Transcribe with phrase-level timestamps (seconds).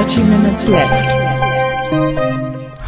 [0.00, 0.90] 30 minutes left.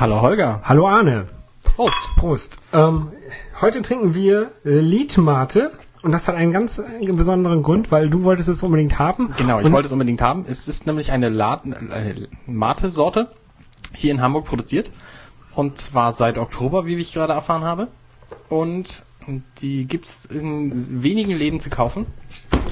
[0.00, 0.62] Hallo Holger.
[0.64, 1.26] Hallo Arne.
[1.62, 2.08] Prost.
[2.16, 2.56] Prost.
[2.72, 3.08] Ähm,
[3.60, 8.22] heute trinken wir äh, Liedmate und das hat einen ganz äh, besonderen Grund, weil du
[8.22, 9.34] wolltest es unbedingt haben.
[9.36, 10.46] Genau, ich und wollte es unbedingt haben.
[10.48, 13.30] Es ist nämlich eine, eine Mate-Sorte,
[13.92, 14.90] hier in Hamburg produziert.
[15.54, 17.88] Und zwar seit Oktober, wie ich gerade erfahren habe.
[18.48, 19.04] Und
[19.60, 22.06] die gibt's in wenigen Läden zu kaufen.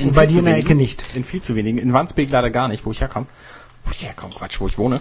[0.01, 0.67] Und bei dir in der wenigen.
[0.67, 1.15] Ecke nicht.
[1.15, 1.77] In viel zu wenigen.
[1.77, 3.27] In Wandsbek leider gar nicht, wo ich herkomme.
[3.91, 5.01] Wo ich herkomme, Quatsch, wo ich wohne.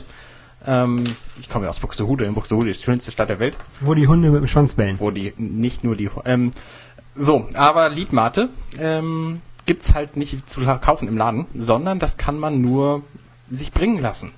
[0.66, 1.04] Ähm,
[1.40, 2.26] ich komme ja aus Buxtehude.
[2.26, 3.56] In Buxtehude ist die schönste Stadt der Welt.
[3.82, 4.96] Wo die Hunde mit dem Schwanz bellen.
[5.00, 6.52] wo die nicht nur die ähm,
[7.16, 12.62] so, aber Liedmate ähm, gibt's halt nicht zu kaufen im Laden, sondern das kann man
[12.62, 13.04] nur
[13.52, 14.32] sich bringen lassen.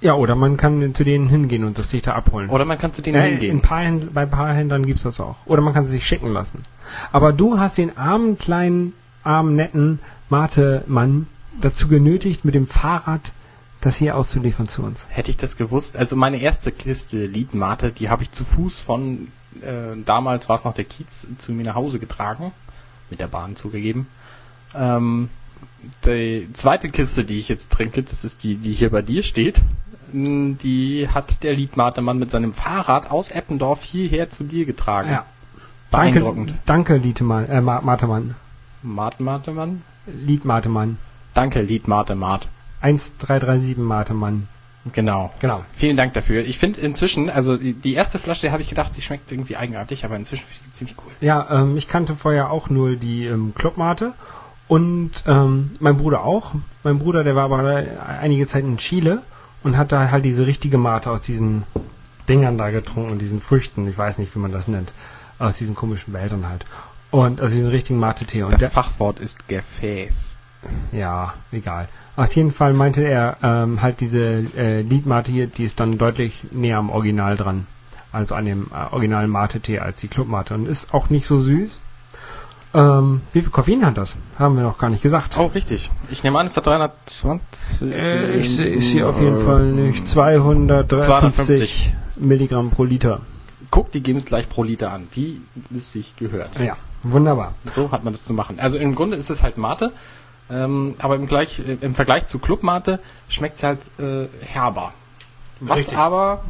[0.00, 2.50] Ja, oder man kann zu denen hingehen und das sich da abholen.
[2.50, 3.60] Oder man kann zu denen Äh, in hingehen.
[3.60, 5.36] paar bei ein paar Händlern gibt's das auch.
[5.46, 6.62] Oder man kann sie sich schicken lassen.
[7.10, 8.92] Aber du hast den armen, kleinen,
[9.24, 11.26] armen, netten Mate-Mann
[11.60, 13.32] dazu genötigt, mit dem Fahrrad
[13.84, 15.06] das hier auszuliefern zu uns.
[15.10, 19.28] Hätte ich das gewusst, also meine erste Kiste Liedmate, die habe ich zu Fuß von
[19.62, 22.52] äh, damals war es noch der Kiez zu mir nach Hause getragen,
[23.10, 24.08] mit der Bahn zugegeben.
[24.74, 25.28] Ähm,
[26.04, 29.62] die zweite Kiste, die ich jetzt trinke, das ist die, die hier bei dir steht.
[30.12, 35.10] m, Die hat der Liedmatemann mit seinem Fahrrad aus Eppendorf hierher zu dir getragen.
[35.10, 35.26] Ja.
[35.90, 36.50] Beeindruckend.
[36.64, 38.34] Danke, danke Lietemann, äh, Ma- Matemann.
[38.82, 39.82] Matemann?
[40.06, 40.98] Liedmatemann.
[41.34, 42.48] Danke, Liedmatemat.
[42.84, 44.48] 1337 Matemann.
[44.92, 45.32] Genau.
[45.40, 45.64] Genau.
[45.72, 46.44] Vielen Dank dafür.
[46.44, 50.04] Ich finde inzwischen, also die, die erste Flasche habe ich gedacht, die schmeckt irgendwie eigenartig,
[50.04, 51.12] aber inzwischen finde ich die ziemlich cool.
[51.20, 54.12] Ja, ähm, ich kannte vorher auch nur die ähm, Clubmate
[54.68, 56.54] und ähm, mein Bruder auch.
[56.82, 59.22] Mein Bruder, der war aber einige Zeit in Chile
[59.62, 61.64] und hat da halt diese richtige Mate aus diesen
[62.28, 64.92] Dingern da getrunken, diesen Früchten, ich weiß nicht, wie man das nennt,
[65.38, 66.66] aus diesen komischen Behältern halt.
[67.10, 68.42] Und aus diesen richtigen Mate-Tee.
[68.42, 70.36] Und Das der, Fachwort ist Gefäß.
[70.92, 71.88] Ja, egal.
[72.16, 76.44] Auf jeden Fall meinte er ähm, halt diese äh, Liedmate hier, die ist dann deutlich
[76.54, 77.66] näher am Original dran.
[78.12, 80.54] Also an dem äh, originalen Mate-Tee als die Clubmate.
[80.54, 81.80] Und ist auch nicht so süß.
[82.74, 84.16] Ähm, wie viel Koffein hat das?
[84.36, 85.38] Haben wir noch gar nicht gesagt.
[85.38, 85.90] Oh, richtig.
[86.10, 87.82] Ich nehme an, es hat 320.
[87.82, 90.08] Äh, ich sehe auf jeden Fall nicht.
[90.08, 93.20] 253 Milligramm pro Liter.
[93.70, 95.40] Guck, die geben es gleich pro Liter an, wie
[95.76, 96.58] es sich gehört.
[96.60, 97.54] Ja, wunderbar.
[97.74, 98.58] So hat man das zu machen.
[98.58, 99.92] Also im Grunde ist es halt Mate,
[100.50, 104.92] ähm, aber im, gleich, äh, im Vergleich zu Clubmate schmeckt es halt äh, herber.
[105.60, 105.98] Was Richtig.
[105.98, 106.44] aber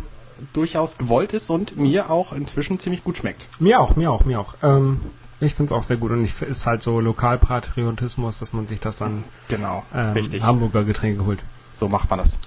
[0.53, 3.49] durchaus gewollt ist und mir auch inzwischen ziemlich gut schmeckt.
[3.61, 4.55] Mir auch, mir auch, mir auch.
[4.63, 5.01] Ähm,
[5.41, 8.67] ich finde es auch sehr gut und ich f- ist halt so Lokalpatriotismus, dass man
[8.67, 10.15] sich das dann Genau, ähm.
[10.43, 11.43] Hamburger Getränke holt.
[11.73, 12.39] So macht man das.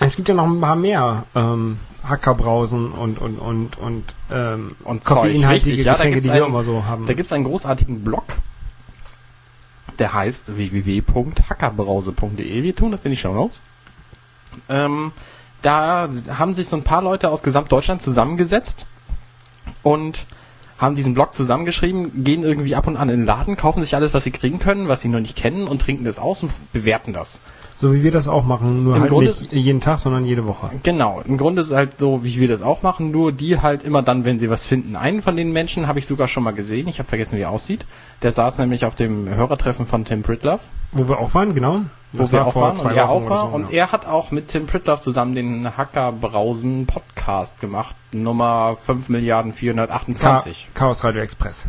[0.00, 5.02] Es gibt ja noch ein paar mehr ähm, Hackerbrausen und und und und, ähm, Und
[5.04, 5.86] Zeug, koffeinhaltige richtig.
[5.86, 7.06] Ja, da Getränke, gibt's die wir immer so haben.
[7.06, 8.24] Da gibt es einen großartigen Blog,
[9.98, 12.62] der heißt www.hackerbrause.de.
[12.62, 13.60] Wir tun das in die Show Notes.
[14.68, 15.10] Ähm,
[15.62, 18.86] da haben sich so ein paar Leute aus Gesamtdeutschland zusammengesetzt
[19.82, 20.26] und
[20.78, 24.14] haben diesen Blog zusammengeschrieben, gehen irgendwie ab und an in den Laden, kaufen sich alles,
[24.14, 27.12] was sie kriegen können, was sie noch nicht kennen und trinken das aus und bewerten
[27.12, 27.40] das.
[27.74, 30.46] so wie wir das auch machen, nur Im halt Grunde- nicht jeden Tag, sondern jede
[30.46, 30.70] Woche.
[30.84, 33.82] Genau, im Grunde ist es halt so, wie wir das auch machen, nur die halt
[33.82, 34.94] immer dann, wenn sie was finden.
[34.94, 37.50] Einen von den Menschen habe ich sogar schon mal gesehen, ich habe vergessen, wie er
[37.50, 37.84] aussieht.
[38.22, 41.82] Der saß nämlich auf dem Hörertreffen von Tim Pritlove, Wo wir auch waren, genau.
[42.12, 43.50] wo wir auch waren und er auch war.
[43.50, 43.78] so, und ja.
[43.84, 50.68] er hat auch mit Tim Pritlove zusammen den Hackerbrausen Podcast gemacht, Nummer 5 Milliarden 428.
[50.74, 51.68] Cha Chaos Radio Express.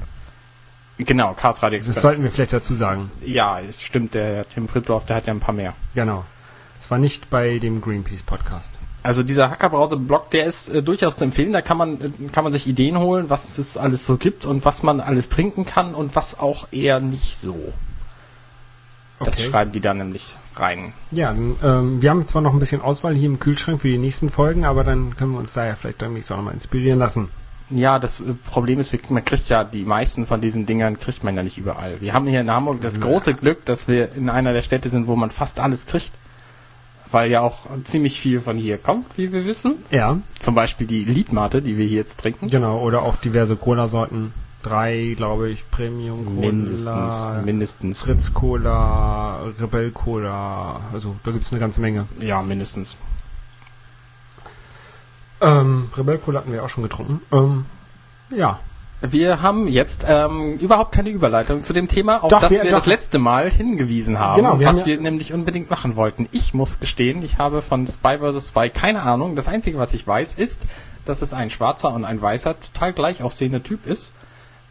[0.97, 2.01] Genau, Chaos Radio Das Express.
[2.03, 3.11] sollten wir vielleicht dazu sagen.
[3.23, 5.73] ja, es stimmt, der Tim Pritlove, der hat ja ein paar mehr.
[5.93, 6.25] Genau.
[6.79, 8.71] Es war nicht bei dem Greenpeace Podcast.
[9.01, 11.53] Also dieser Hackerbrause-Blog, der ist äh, durchaus zu empfehlen.
[11.53, 14.65] Da kann man, äh, kann man sich Ideen holen, was es alles so gibt und
[14.65, 17.73] was man alles trinken kann und was auch eher nicht so.
[19.19, 19.49] Das Okay.
[19.49, 20.93] schreiben die da nämlich rein.
[21.11, 23.97] Ja, dann, ähm, wir haben zwar noch ein bisschen Auswahl hier im Kühlschrank für die
[23.97, 27.29] nächsten Folgen, aber dann können wir uns da ja vielleicht demnächst auch nochmal inspirieren lassen.
[27.69, 31.35] Ja, das äh, Problem ist, man kriegt ja die meisten von diesen Dingern kriegt man
[31.35, 32.01] ja nicht überall.
[32.01, 35.07] Wir haben hier in Hamburg das große Glück, dass wir in einer der Städte sind,
[35.07, 36.11] wo man fast alles kriegt.
[37.11, 39.77] Weil ja auch ziemlich viel von hier kommt, wie wir wissen.
[39.89, 42.49] Ja, Zum Beispiel die Liedmate, die wir hier jetzt trinken.
[42.49, 42.79] genau.
[42.81, 44.33] Oder auch diverse Cola-Sorten.
[44.61, 46.51] Drei, glaube ich, Premium Cola.
[46.51, 48.01] Mindestens, mindestens.
[48.01, 50.81] Fritz Cola, Rebell Cola.
[50.91, 52.07] Also da gibt's eine ganze Menge.
[52.19, 52.97] Ja, mindestens.
[55.41, 57.21] Ähm, Rebell Cola hatten wir auch schon getrunken.
[57.31, 57.65] Ähm,
[58.35, 58.59] ja.
[59.01, 62.71] Wir haben jetzt ähm, überhaupt keine Überleitung zu dem Thema, auf Doch, das wir- wir,
[62.71, 66.27] das letzte Mal hingewiesen haben, Genau, wir was haben ja- wir nämlich unbedingt machen wollten.
[66.33, 68.49] Ich muss gestehen, ich habe von Spy vs.
[68.49, 69.37] Spy keine Ahnung.
[69.37, 70.65] Das Einzige, was ich weiß, ist,
[71.05, 74.11] dass es ein schwarzer und ein weißer total gleich aussehender Typ ist,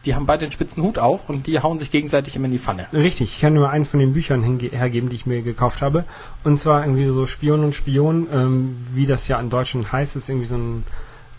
[0.05, 2.59] die haben beide den spitzen Hut auf und die hauen sich gegenseitig immer in die
[2.59, 2.87] Pfanne.
[2.93, 6.05] Richtig, ich kann nur eins von den Büchern hergeben, die ich mir gekauft habe.
[6.43, 10.29] Und zwar irgendwie so Spion und Spion, ähm, wie das ja in Deutschland heißt, ist
[10.29, 10.83] irgendwie so ein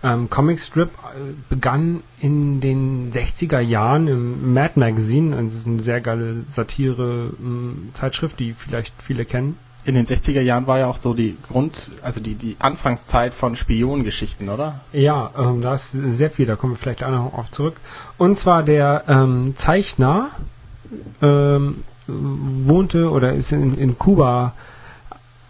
[0.02, 5.43] ähm, Comicstrip, äh, begann in den 60er Jahren im Mad Magazine.
[5.43, 10.79] Das ist eine sehr geile Satire-Zeitschrift, die vielleicht viele kennen in den 60er Jahren war
[10.79, 14.81] ja auch so die Grund, also die, die Anfangszeit von Spionengeschichten, oder?
[14.93, 17.81] Ja, ähm, da ist sehr viel, da kommen wir vielleicht auch noch auf zurück.
[18.19, 20.32] Und zwar der ähm, Zeichner
[21.23, 24.55] ähm, wohnte oder ist in, in Kuba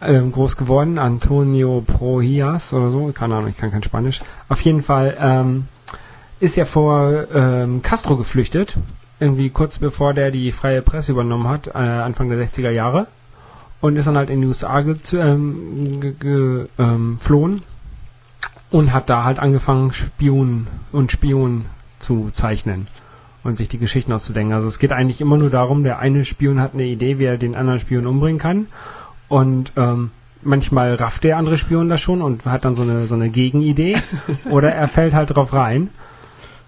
[0.01, 4.21] ähm, groß geworden, Antonio Prohias oder so, keine Ahnung, ich kann kein Spanisch.
[4.49, 5.67] Auf jeden Fall ähm,
[6.41, 8.77] ist er vor ähm, Castro geflüchtet,
[9.19, 13.07] irgendwie kurz bevor der die freie Presse übernommen hat, äh, Anfang der 60er Jahre.
[13.83, 17.63] Und ist dann halt in die USA ähm, geflohen ähm,
[18.71, 21.65] und hat da halt angefangen, Spion und Spion
[21.99, 22.89] zu zeichnen
[23.43, 24.55] und sich die Geschichten auszudenken.
[24.55, 27.39] Also es geht eigentlich immer nur darum, der eine Spion hat eine Idee, wie er
[27.39, 28.67] den anderen Spion umbringen kann
[29.31, 30.11] und ähm,
[30.43, 33.97] manchmal rafft der andere Spion das schon und hat dann so eine so eine Gegenidee.
[34.51, 35.89] Oder er fällt halt drauf rein.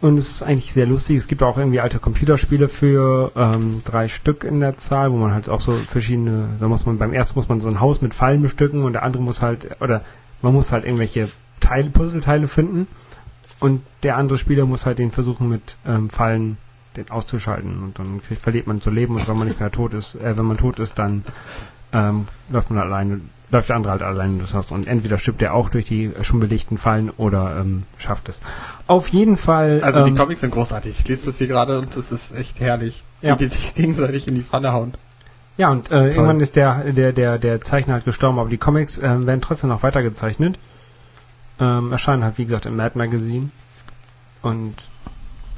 [0.00, 1.17] Und es ist eigentlich sehr lustig.
[1.17, 5.35] Es gibt auch irgendwie alte Computerspiele für ähm, drei Stück in der Zahl, wo man
[5.35, 8.14] halt auch so verschiedene, da muss man beim ersten muss man so ein Haus mit
[8.14, 10.03] Fallen bestücken und der andere muss halt, oder
[10.41, 11.29] man muss halt irgendwelche
[11.59, 12.87] Teile, Puzzleteile finden.
[13.59, 16.59] Und der andere Spieler muss halt den versuchen mit ähm, Fallen
[16.97, 17.82] den auszuschalten.
[17.82, 19.17] Und dann verliert man zu leben.
[19.17, 21.25] Und wenn man nicht mehr tot ist, äh, wenn man tot ist, dann
[21.93, 25.55] ähm, läuft man alleine, läuft der andere halt alleine durchs Haus und entweder stirbt er
[25.55, 28.41] auch durch die schon belegten Fallen oder ähm, schafft es.
[28.87, 29.83] Auf jeden Fall.
[29.83, 31.00] Also ähm, die Comics sind großartig.
[31.00, 33.35] Ich lese das hier gerade und das ist echt herrlich, ja.
[33.35, 34.94] wie die sich gegenseitig in die Pfanne hauen.
[35.59, 38.97] Ja, und äh, irgendwann ist der, der, der, der Zeichner halt gestorben, aber die Comics
[38.99, 40.59] äh, werden trotzdem noch weitergezeichnet.
[41.61, 43.50] Ähm, erscheinen halt, wie gesagt, im Mad Magazine.
[44.41, 44.75] Und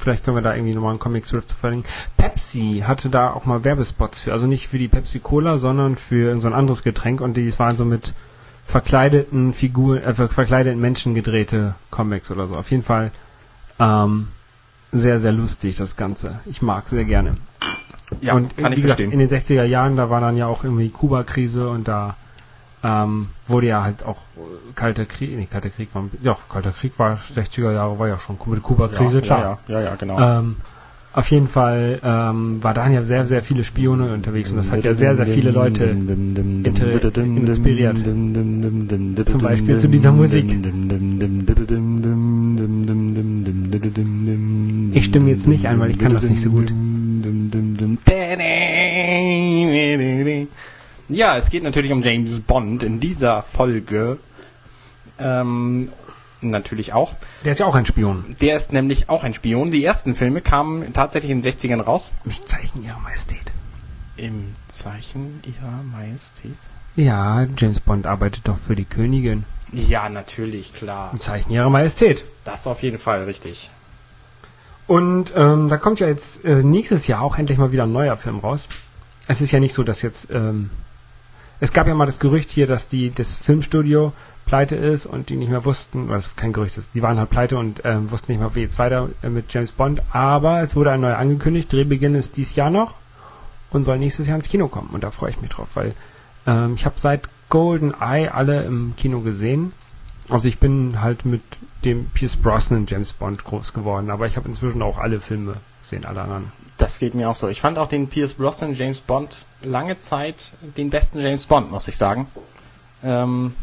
[0.05, 1.89] Vielleicht können wir da irgendwie nochmal einen Comic Strip zu verlinken.
[2.15, 6.39] Pepsi hatte da auch mal Werbespots für, also nicht für die Pepsi Cola, sondern für
[6.39, 8.13] so ein anderes Getränk und die waren so mit
[8.67, 12.53] verkleideten Figuren, äh, verkleideten Menschen gedrehte Comics oder so.
[12.53, 13.13] Auf jeden Fall
[13.79, 14.27] ähm,
[14.91, 16.39] sehr, sehr lustig das Ganze.
[16.45, 17.37] Ich mag sehr gerne.
[18.21, 19.11] Ja, und kann wie ich gesagt, verstehen.
[19.11, 22.15] in den 60er Jahren, da war dann ja auch irgendwie Kuba-Krise und da
[22.85, 26.99] ähm, wurde ja halt auch äh, Kalter Krieg, nee, Kalter Krieg war, ja, Kalter Krieg
[26.99, 29.59] war 60er Jahre, war ja schon mit Kuba-Krise, ja, klar.
[29.67, 30.19] Ja, ja, ja, genau.
[30.19, 30.57] Ähm,
[31.13, 34.83] auf jeden Fall ähm, war da ja sehr, sehr viele Spione unterwegs und das hat
[34.83, 35.85] ja sehr, sehr viele Leute
[37.45, 37.97] inspiriert.
[39.25, 40.57] Zum Beispiel zu dieser Musik.
[44.91, 46.73] Ich stimme jetzt nicht ein, weil ich kann das nicht so gut.
[51.15, 54.17] Ja, es geht natürlich um James Bond in dieser Folge.
[55.17, 55.93] Ähm,
[56.41, 57.13] natürlich auch.
[57.45, 58.25] Der ist ja auch ein Spion.
[58.41, 59.71] Der ist nämlich auch ein Spion.
[59.71, 62.11] Die ersten Filme kamen tatsächlich in den 60ern raus.
[62.25, 63.53] Im Zeichen ihrer Majestät.
[64.17, 66.57] Im Zeichen ihrer Majestät?
[66.97, 69.45] Ja, James Bond arbeitet doch für die Königin.
[69.71, 71.11] Ja, natürlich, klar.
[71.13, 72.25] Im Zeichen ihrer Majestät.
[72.43, 73.69] Das auf jeden Fall richtig.
[74.85, 78.17] Und ähm, da kommt ja jetzt äh, nächstes Jahr auch endlich mal wieder ein neuer
[78.17, 78.67] Film raus.
[79.29, 80.71] Es ist ja nicht so, dass jetzt ähm,
[81.59, 84.13] es gab ja mal das Gerücht hier, dass die das Filmstudio
[84.45, 87.29] pleite ist und die nicht mehr wussten, weil es kein Gerücht ist, die waren halt
[87.29, 90.75] pleite und ähm, wussten nicht mehr, wie jetzt weiter äh, mit James Bond, aber es
[90.75, 92.95] wurde ein neuer angekündigt, Drehbeginn ist dies Jahr noch
[93.71, 94.89] und soll nächstes Jahr ins Kino kommen.
[94.91, 95.95] Und da freue ich mich drauf, weil
[96.47, 99.73] ähm, ich habe seit Golden Eye alle im Kino gesehen.
[100.29, 101.41] Also ich bin halt mit
[101.83, 106.05] dem Pierce Brosnan James Bond groß geworden, aber ich habe inzwischen auch alle Filme gesehen,
[106.05, 106.51] alle anderen.
[106.77, 107.47] Das geht mir auch so.
[107.47, 111.87] Ich fand auch den Pierce Brosnan James Bond lange Zeit den besten James Bond, muss
[111.87, 112.27] ich sagen.
[113.03, 113.53] Ähm,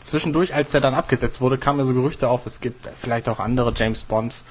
[0.00, 3.40] zwischendurch, als der dann abgesetzt wurde, kamen mir so Gerüchte auf, es gibt vielleicht auch
[3.40, 4.44] andere James Bonds.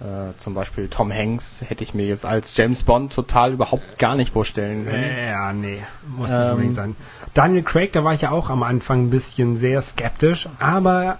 [0.00, 4.14] Äh, zum Beispiel Tom Hanks hätte ich mir jetzt als James Bond total überhaupt gar
[4.14, 5.26] nicht vorstellen können.
[5.26, 6.96] Ja, nee, muss nicht ähm, unbedingt sein.
[7.34, 11.18] Daniel Craig, da war ich ja auch am Anfang ein bisschen sehr skeptisch, aber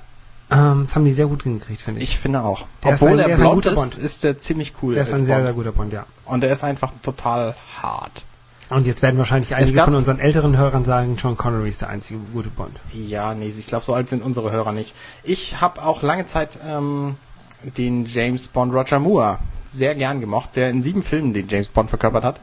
[0.50, 2.11] ähm, das haben die sehr gut hingekriegt, finde ich.
[2.11, 2.66] Ich finde auch.
[2.85, 3.94] Der Obwohl ist ein, er blond ist, Bond.
[3.97, 4.94] ist der ziemlich cool.
[4.94, 6.06] Der ist ein sehr, sehr guter Bond, ja.
[6.25, 8.25] Und er ist einfach total hart.
[8.70, 12.20] Und jetzt werden wahrscheinlich einige von unseren älteren Hörern sagen, John Connery ist der einzige
[12.32, 12.78] gute Bond.
[12.92, 14.94] Ja, nee, ich glaube, so alt sind unsere Hörer nicht.
[15.25, 17.16] Ich habe auch lange Zeit ähm,
[17.62, 21.90] den James Bond Roger Moore sehr gern gemocht, der in sieben Filmen den James Bond
[21.90, 22.40] verkörpert hat.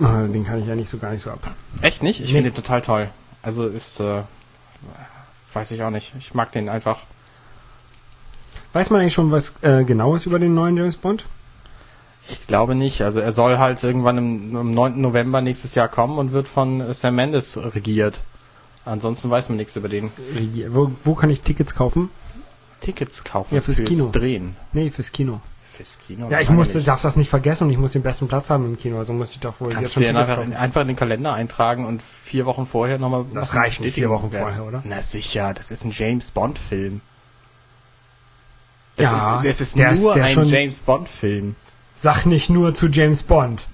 [0.00, 1.50] Äh, den kann ich ja nicht so gar nicht so ab.
[1.82, 2.20] Echt nicht?
[2.20, 2.32] Ich Nee.
[2.34, 3.10] finde den total toll.
[3.42, 4.22] Also ist, äh,
[5.52, 6.14] weiß ich auch nicht.
[6.18, 7.02] Ich mag den einfach.
[8.72, 11.26] Weiß man eigentlich schon was äh, genaues über den neuen James Bond?
[12.26, 13.02] Ich glaube nicht.
[13.02, 15.00] Also er soll halt irgendwann im, am 9.
[15.00, 18.20] November nächstes Jahr kommen und wird von Sam Mendes regiert.
[18.86, 20.10] Ansonsten weiß man nichts über den.
[20.70, 22.10] Wo, wo kann ich Tickets kaufen?
[22.84, 24.06] Tickets kaufen Ja, fürs Kino.
[24.10, 24.56] Drehen.
[24.72, 25.40] Nee, fürs Kino.
[25.64, 26.28] Fürs Kino?
[26.30, 28.78] Ja, ich musste, darfst das nicht vergessen und ich muss den besten Platz haben im
[28.78, 30.96] Kino, also muss ich doch wohl Kannst jetzt du dir Tickets einfach, einfach in den
[30.96, 33.24] Kalender eintragen und vier Wochen vorher nochmal.
[33.34, 34.42] Das reicht nicht, vier Wochen werden.
[34.44, 34.82] vorher, oder?
[34.84, 37.00] Na sicher, das ist ein James Bond Film.
[38.96, 41.56] Das Ja, ist, das ist der ist- nur der ein schon- James Bond Film.
[41.96, 43.66] Sag nicht nur zu James Bond.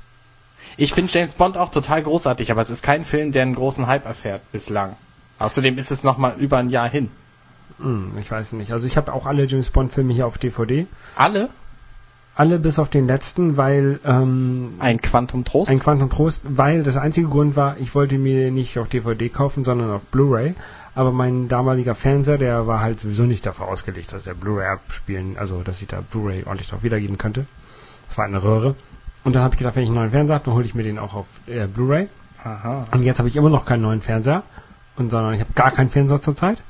[0.79, 3.87] Ich finde James Bond auch total großartig, aber es ist kein Film, der einen großen
[3.87, 4.97] Hype erfährt bislang.
[5.39, 7.11] Außerdem ist es nochmal über ein Jahr hin.
[7.79, 8.73] Hm, ich weiß nicht.
[8.73, 10.87] Also ich habe auch alle James Bond Filme hier auf DVD.
[11.17, 11.49] Alle?
[12.35, 15.71] Alle bis auf den letzten, weil ähm, Ein Quantum Trost?
[15.71, 19.65] ein Quantum Trost, weil das einzige Grund war, ich wollte mir nicht auf DVD kaufen,
[19.65, 20.55] sondern auf Blu-ray.
[20.95, 25.37] Aber mein damaliger Fernseher, der war halt sowieso nicht dafür ausgelegt, dass er Blu-ray abspielen,
[25.39, 27.47] also dass ich da Blu-ray ordentlich drauf wiedergeben könnte.
[28.09, 28.75] Das war eine Röhre.
[29.23, 30.83] Und dann habe ich gedacht, wenn ich einen neuen Fernseher habe, dann hole ich mir
[30.83, 32.09] den auch auf äh, Blu-ray.
[32.43, 32.87] Aha.
[32.93, 34.45] Und jetzt habe ich immer noch keinen neuen Fernseher,
[34.97, 36.63] und sondern ich habe gar keinen Fernseher zurzeit.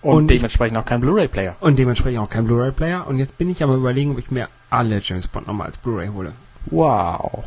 [0.00, 1.56] Und, Und ich- dementsprechend auch kein Blu-ray-Player.
[1.60, 3.06] Und dementsprechend auch kein Blu-ray-Player.
[3.06, 6.08] Und jetzt bin ich aber überlegen, ob ich mir alle James Bond nochmal als Blu-ray
[6.08, 6.32] hole.
[6.66, 7.44] Wow.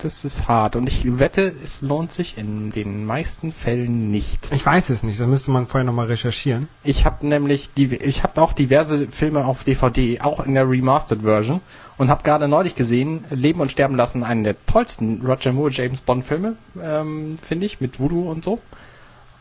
[0.00, 0.76] Das ist hart.
[0.76, 4.52] Und ich wette, es lohnt sich in den meisten Fällen nicht.
[4.52, 6.68] Ich weiß es nicht, das müsste man vorher nochmal recherchieren.
[6.84, 11.22] Ich habe nämlich die, ich habe auch diverse Filme auf DVD, auch in der Remastered
[11.22, 11.60] Version,
[11.96, 16.00] und habe gerade neulich gesehen, Leben und Sterben lassen, einen der tollsten Roger Moore James
[16.00, 18.60] Bond Filme, ähm, finde ich, mit Voodoo und so.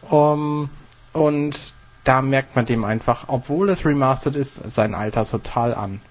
[0.09, 0.69] Um,
[1.13, 1.73] und
[2.07, 6.01] da merkt man dem einfach, obwohl es remastered ist, sein Alter total an.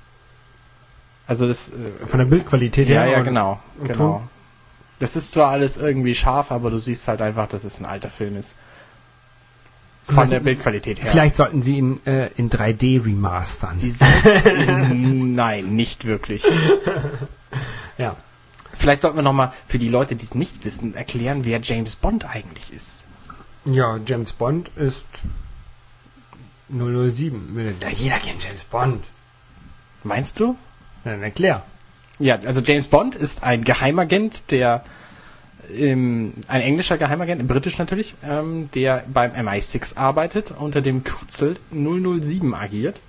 [1.26, 3.11] Also das äh, Von der Bildqualität ja, her.
[3.12, 3.95] ja, und- genau, genau.
[4.19, 4.29] Ton?
[4.99, 8.09] Das ist zwar alles irgendwie scharf, aber du siehst halt einfach, dass es ein alter
[8.11, 8.57] Film ist.
[10.05, 11.11] Von Vielleicht- der Bildqualität her.
[11.11, 13.79] Vielleicht sollten sie ihn äh, in 3D remastern.
[13.79, 16.45] Sie sollten, nein, nicht wirklich.
[17.99, 18.17] ja.
[18.73, 22.25] Vielleicht sollten wir nochmal für die Leute, die es nicht wissen, erklären, wer James Bond
[22.25, 23.05] eigentlich ist.
[23.65, 25.05] ja, James Bond ist
[26.71, 27.77] 007.
[27.81, 29.05] Ja, jeder kennt James Bond.
[30.03, 30.57] Meinst du?
[31.05, 31.65] Dann erklär.
[32.19, 34.85] Ja, also James Bond ist ein Geheimagent, der
[35.69, 42.55] im, ein englischer Geheimagent, britisch natürlich, ähm, der beim MI6 arbeitet, unter dem Kürzel 007
[42.55, 43.01] agiert,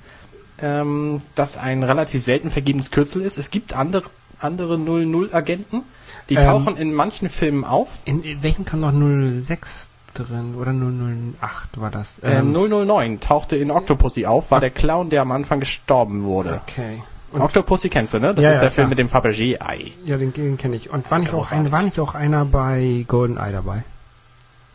[0.61, 3.37] ähm, das ein relativ selten vergebenes Kürzel ist.
[3.37, 4.09] Es gibt andere,
[4.39, 5.83] andere 00-Agenten,
[6.29, 6.43] die Ähm.
[6.43, 7.87] tauchen in manchen Filmen auf.
[8.05, 9.89] In, in welchem kam noch 006
[10.23, 10.55] drin?
[10.55, 12.19] Oder 008 war das?
[12.23, 16.61] Ähm, 009 tauchte in Octopussy auf, war der Clown, der am Anfang gestorben wurde.
[16.67, 17.01] Okay.
[17.31, 18.33] Und, Octopussy kennst du, ne?
[18.33, 18.89] Das Ja, ist ja, der Film klar.
[18.89, 19.91] mit dem Fabergé-Ei.
[20.05, 20.89] ja, den, den kenne ich.
[20.89, 23.83] Und war nicht, auch ein, war nicht auch einer bei GoldenEye dabei?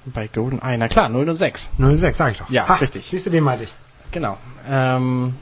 [0.05, 1.71] Bei GoldenEye, na klar, 006.
[1.79, 2.51] 006, sag ich doch.
[2.51, 3.07] Ja, richtig.
[3.07, 3.73] Siehst du, den meinte ich.
[4.11, 4.37] Genau.
[4.69, 5.35] Ähm,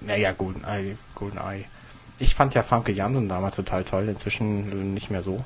[0.00, 1.64] naja, GoldenEye, GoldenEye.
[2.18, 5.44] Ich fand ja Famke Jansen damals total toll, inzwischen nicht mehr so.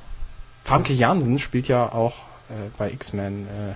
[0.65, 2.17] Famke Jansen spielt ja auch
[2.79, 3.47] bei X-Men.
[3.47, 3.75] Äh,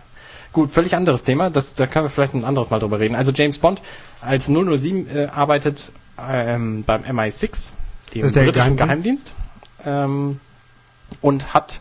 [0.52, 3.14] gut, völlig anderes Thema, das, da können wir vielleicht ein anderes Mal drüber reden.
[3.14, 3.82] Also James Bond
[4.20, 7.72] als 007 äh, arbeitet ähm, beim MI6,
[8.14, 9.34] dem britischen Geheimdienst?
[9.84, 10.40] Ähm,
[11.20, 11.80] und hat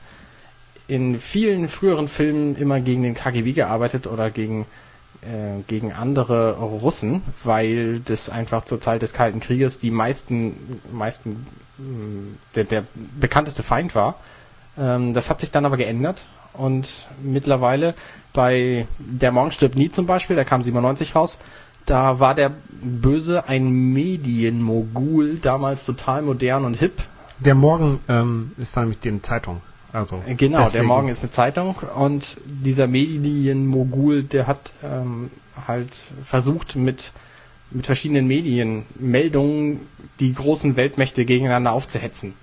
[0.88, 4.66] in vielen früheren Filmen immer gegen den KGB gearbeitet oder gegen
[5.22, 11.46] äh, gegen andere Russen, weil das einfach zur Zeit des Kalten Krieges die meisten, meisten
[11.78, 12.84] mh, der, der
[13.20, 14.16] bekannteste Feind war.
[14.78, 17.96] Ähm, das hat sich dann aber geändert und mittlerweile
[18.34, 21.40] bei Der Morgen stirbt nie zum Beispiel, der kam 97 raus,
[21.86, 27.02] da war der Böse ein Medienmogul, damals total modern und hip,
[27.40, 29.62] Der Morgen ähm, ist dann mit den Zeitung.
[29.92, 30.86] Also Genau, der deswegen.
[30.86, 35.32] Morgen ist eine Zeitung und dieser Medienmogul, der hat ähm,
[35.68, 37.12] halt versucht mit
[37.72, 39.82] mit verschiedenen Medien Meldungen
[40.20, 42.34] die großen Weltmächte gegeneinander aufzuhetzen.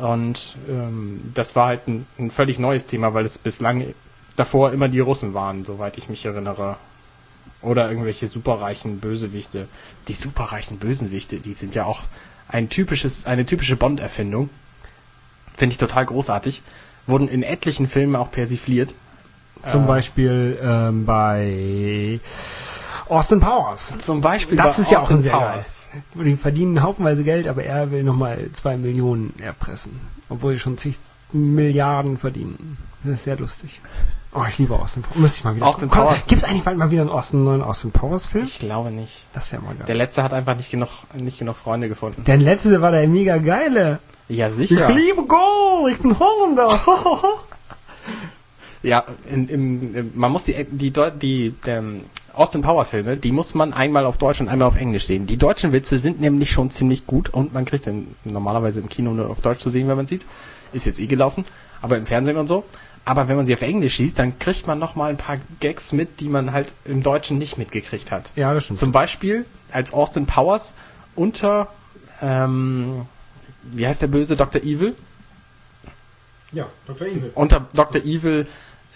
[0.00, 3.94] Und ähm, das war halt ein, ein völlig neues Thema, weil es bislang
[4.36, 6.76] davor immer die Russen waren, soweit ich mich erinnere.
[7.62, 9.68] Oder irgendwelche superreichen Bösewichte.
[10.08, 12.02] Die superreichen Bösewichte, die sind ja auch
[12.48, 14.50] ein typisches, eine typische Bond-Erfindung.
[15.56, 16.62] Finde ich total großartig.
[17.06, 18.94] Wurden in etlichen Filmen auch persifliert.
[19.66, 22.20] Zum Äh, Beispiel ähm, bei
[23.08, 23.98] Austin Powers.
[23.98, 25.86] Zum Beispiel Das bei ist ja auch Austin ein sehr Powers.
[26.14, 30.00] Die verdienen haufenweise Geld, aber er will nochmal zwei Millionen erpressen.
[30.28, 30.96] Obwohl sie schon zig
[31.32, 32.78] Milliarden verdienen.
[33.02, 33.80] Das ist sehr lustig.
[34.32, 35.18] Oh, ich liebe Austin Powers.
[35.18, 36.04] Müsste ich mal wieder Austin gucken.
[36.06, 36.26] Powers.
[36.26, 38.44] Gibt es eigentlich bald mal wieder einen, Austin, einen neuen Austin Powers Film?
[38.44, 39.26] Ich glaube nicht.
[39.32, 39.84] Das wäre mal geil.
[39.86, 42.24] Der letzte hat einfach nicht genug, nicht genug Freunde gefunden.
[42.24, 43.98] Der letzte war der mega geile.
[44.28, 44.90] Ja, Ich sicher.
[44.90, 46.80] liebe Gold, ich bin Holländer.
[48.84, 52.02] Ja, in, im, man muss die, die, die ähm,
[52.34, 55.26] Austin Power Filme, die muss man einmal auf Deutsch und einmal auf Englisch sehen.
[55.26, 59.12] Die deutschen Witze sind nämlich schon ziemlich gut und man kriegt den normalerweise im Kino
[59.12, 60.26] nur auf Deutsch zu sehen, wenn man sieht.
[60.74, 61.46] Ist jetzt eh gelaufen,
[61.80, 62.64] aber im Fernsehen und so.
[63.06, 65.92] Aber wenn man sie auf Englisch sieht, dann kriegt man noch mal ein paar Gags
[65.92, 68.32] mit, die man halt im Deutschen nicht mitgekriegt hat.
[68.36, 68.80] ja, das stimmt.
[68.80, 70.74] Zum Beispiel, als Austin Powers
[71.14, 71.68] unter,
[72.20, 73.06] ähm,
[73.62, 74.62] wie heißt der böse, Dr.
[74.62, 74.94] Evil?
[76.52, 77.06] Ja, Dr.
[77.08, 77.32] Evil.
[77.34, 78.02] Unter Dr.
[78.02, 78.46] Evil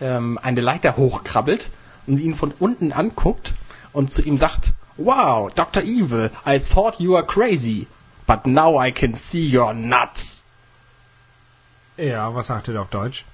[0.00, 1.70] ähm, eine Leiter hochkrabbelt
[2.06, 3.54] und ihn von unten anguckt
[3.92, 5.82] und zu ihm sagt, Wow, Dr.
[5.84, 7.86] Evil, I thought you were crazy,
[8.26, 10.42] but now I can see your nuts.
[11.96, 13.24] Ja, was sagt er da auf Deutsch?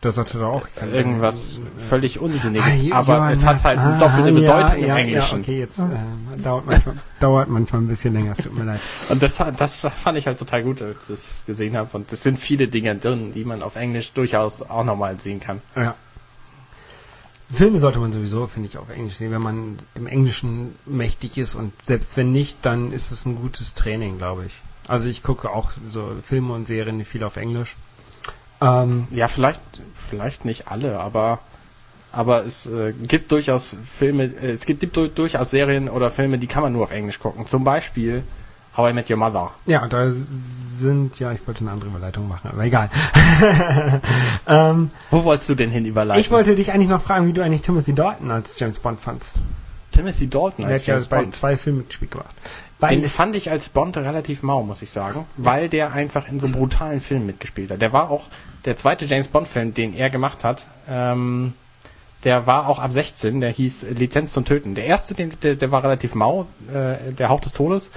[0.00, 0.66] Das sagte er auch.
[0.92, 4.94] Irgendwas völlig Unsinniges, Ah, you- aber es hat halt eine ah, doppelte ja, Bedeutung ja,
[4.94, 5.36] im Englischen.
[5.38, 8.80] Ja, okay, jetzt äh, dauert, manchmal, dauert manchmal ein bisschen länger, es tut mir leid.
[9.08, 11.88] Und das, das fand ich halt total gut, als ich es gesehen habe.
[11.96, 15.62] Und es sind viele Dinge drin, die man auf Englisch durchaus auch nochmal sehen kann.
[15.74, 15.94] Ja.
[17.54, 21.54] Filme sollte man sowieso, finde ich, auf Englisch sehen, wenn man im Englischen mächtig ist
[21.54, 24.60] und selbst wenn nicht, dann ist es ein gutes Training, glaube ich.
[24.88, 27.76] Also ich gucke auch so Filme und Serien viel auf Englisch.
[28.60, 29.60] Ähm, Ja, vielleicht,
[29.94, 31.40] vielleicht nicht alle, aber,
[32.12, 36.38] aber es äh, gibt durchaus Filme, äh, es gibt, gibt du- durchaus Serien oder Filme,
[36.38, 37.46] die kann man nur auf Englisch gucken.
[37.46, 38.22] Zum Beispiel
[38.76, 39.52] How I Met Your Mother.
[39.66, 42.90] ja, da sind, ja, ich wollte eine andere Überleitung machen, aber egal.
[44.48, 46.20] ähm, Wo wolltest du denn hin überleiten?
[46.20, 49.38] ich wollte dich eigentlich noch fragen, wie du eigentlich Timothy Dalton als James Bond fandst.
[49.92, 51.34] Timothy Dalton als ja James bei Bond.
[51.36, 52.34] zwei Filmen mitgespielt gemacht.
[52.90, 56.48] Den fand ich als Bond relativ mau, muss ich sagen, weil der einfach in so
[56.48, 57.80] brutalen Filmen mitgespielt hat.
[57.80, 58.26] Der war auch
[58.64, 60.66] der zweite James Bond Film, den er gemacht hat.
[60.88, 61.54] Ähm,
[62.24, 64.74] der war auch ab 16, der hieß Lizenz zum Töten.
[64.74, 67.90] Der erste, den, der, der war relativ mau, äh, der Hauch des Todes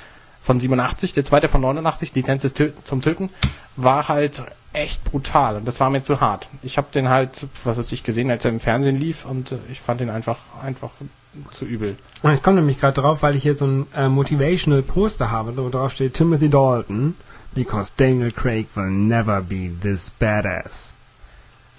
[0.48, 2.48] von 87, der zweite von 89, Lizenz
[2.84, 3.30] zum Töten,
[3.76, 6.48] war halt echt brutal und das war mir zu hart.
[6.64, 9.58] Ich habe den halt, was weiß ich, gesehen, als er im Fernsehen lief und äh,
[9.70, 10.92] ich fand den einfach einfach
[11.52, 11.98] zu übel.
[12.34, 15.68] Ich komme nämlich gerade drauf, weil ich hier so ein äh, Motivational Poster habe, wo
[15.70, 17.16] drauf steht Timothy Dalton,
[17.54, 20.94] because Daniel Craig will never be this badass.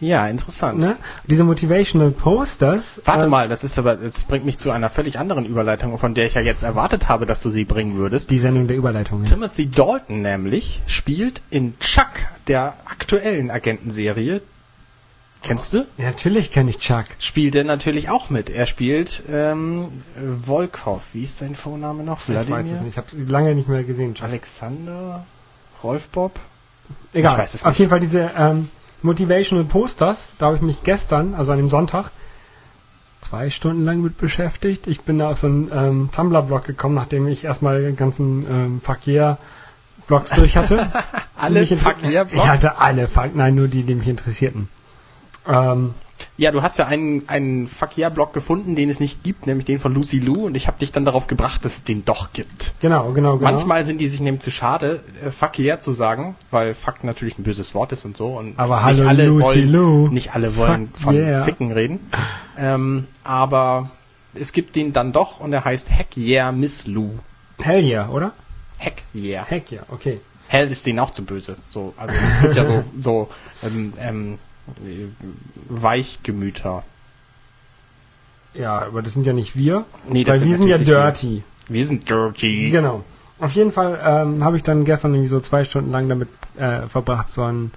[0.01, 0.79] Ja, interessant.
[0.79, 0.97] Ne?
[1.27, 3.01] Diese Motivational Posters.
[3.05, 6.15] Warte ähm, mal, das ist aber, das bringt mich zu einer völlig anderen Überleitung, von
[6.15, 8.31] der ich ja jetzt erwartet habe, dass du sie bringen würdest.
[8.31, 9.25] Die Sendung der Überleitung.
[9.25, 9.31] Ja.
[9.31, 12.11] Timothy Dalton nämlich spielt in Chuck,
[12.47, 14.41] der aktuellen Agentenserie.
[15.43, 15.87] Kennst du?
[15.97, 17.07] Ja, natürlich kenne ich Chuck.
[17.19, 18.51] Spielt er natürlich auch mit.
[18.51, 20.03] Er spielt ähm,
[20.45, 21.03] Volkov.
[21.13, 22.21] Wie ist sein Vorname noch?
[22.29, 22.91] Ich weiß es nicht.
[22.91, 24.15] Ich habe es lange nicht mehr gesehen.
[24.15, 24.29] Chuck.
[24.29, 25.25] Alexander?
[25.83, 26.39] Rolf Bob?
[27.13, 27.33] Egal.
[27.33, 27.79] Ich weiß es Auf nicht.
[27.79, 28.69] jeden Fall diese ähm,
[29.03, 32.11] Motivational Posters, da habe ich mich gestern, also an dem Sonntag,
[33.21, 34.87] zwei Stunden lang mit beschäftigt.
[34.87, 38.81] Ich bin da auf so einen ähm, Tumblr-Blog gekommen, nachdem ich erstmal den ganzen ähm,
[38.81, 40.91] Verkehr-Blogs durch hatte.
[41.37, 42.45] Alle Verkehr-Blogs?
[42.45, 44.69] Ich hatte alle, nein, nur die, die mich interessierten.
[45.47, 45.95] Ähm,
[46.37, 49.95] Ja, du hast ja einen, einen Verkehr-Blog gefunden, den es nicht gibt, nämlich den von
[49.95, 52.75] Lucy Lou, und ich habe dich dann darauf gebracht, dass es den doch gibt.
[52.81, 53.51] genau, genau, genau.
[53.51, 57.45] Manchmal sind die sich nämlich zu schade, äh, Verkehr zu sagen, weil Fuck natürlich ein
[57.45, 58.37] böses Wort ist und so.
[58.37, 60.09] Und Aber nicht hallo, alle Lucy wollen, Lou.
[60.09, 61.45] Nicht alle wollen Fuck von yeah.
[61.45, 62.01] Ficken reden.
[62.57, 63.91] Ähm, aber
[64.35, 67.11] es gibt den dann doch und er heißt Heck Yeah Miss Lou.
[67.61, 68.33] Hell yeah, oder?
[68.79, 69.45] Heck Yeah.
[69.45, 70.21] Heck yeah, okay.
[70.47, 71.57] Hell ist denen auch zu böse.
[71.67, 73.29] So, also es gibt ja so, so
[73.63, 74.48] ähm, ähm, äh,
[75.69, 76.83] Weichgemüter.
[78.55, 79.85] Ja, aber das sind ja nicht wir.
[80.09, 81.05] Nee, das weil sind wir sind ja natürlich wir.
[81.05, 81.45] dirty.
[81.69, 82.71] Wir sind dirty.
[82.71, 83.05] Genau.
[83.39, 86.89] Auf jeden Fall ähm, habe ich dann gestern irgendwie so zwei Stunden lang damit äh,
[86.89, 87.71] verbracht, so ein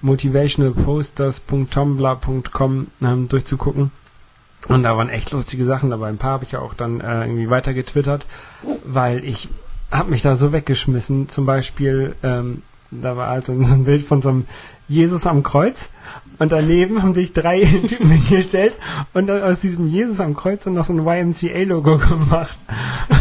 [0.00, 3.90] motivationalposters.tumblr.com ähm, durchzugucken.
[4.68, 6.08] Und da waren echt lustige Sachen dabei.
[6.08, 8.26] Ein paar habe ich ja auch dann äh, irgendwie weiter getwittert,
[8.84, 9.50] weil ich
[9.90, 11.28] habe mich da so weggeschmissen.
[11.28, 14.46] Zum Beispiel, ähm, da war also so ein Bild von so einem
[14.88, 15.90] Jesus am Kreuz
[16.38, 18.76] und daneben haben sich drei Typen hingestellt
[19.12, 22.58] und aus diesem Jesus am Kreuz dann noch so ein YMCA-Logo gemacht.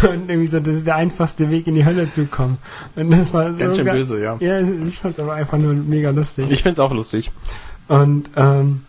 [0.04, 2.58] Und irgendwie so, das ist der einfachste Weg in die Hölle zu kommen.
[2.96, 4.38] Und das war so Ganz schön böse, ja.
[4.40, 6.52] Ja, ich fand es aber einfach nur mega lustig.
[6.52, 7.32] Ich find's auch lustig.
[7.88, 8.82] Und ähm,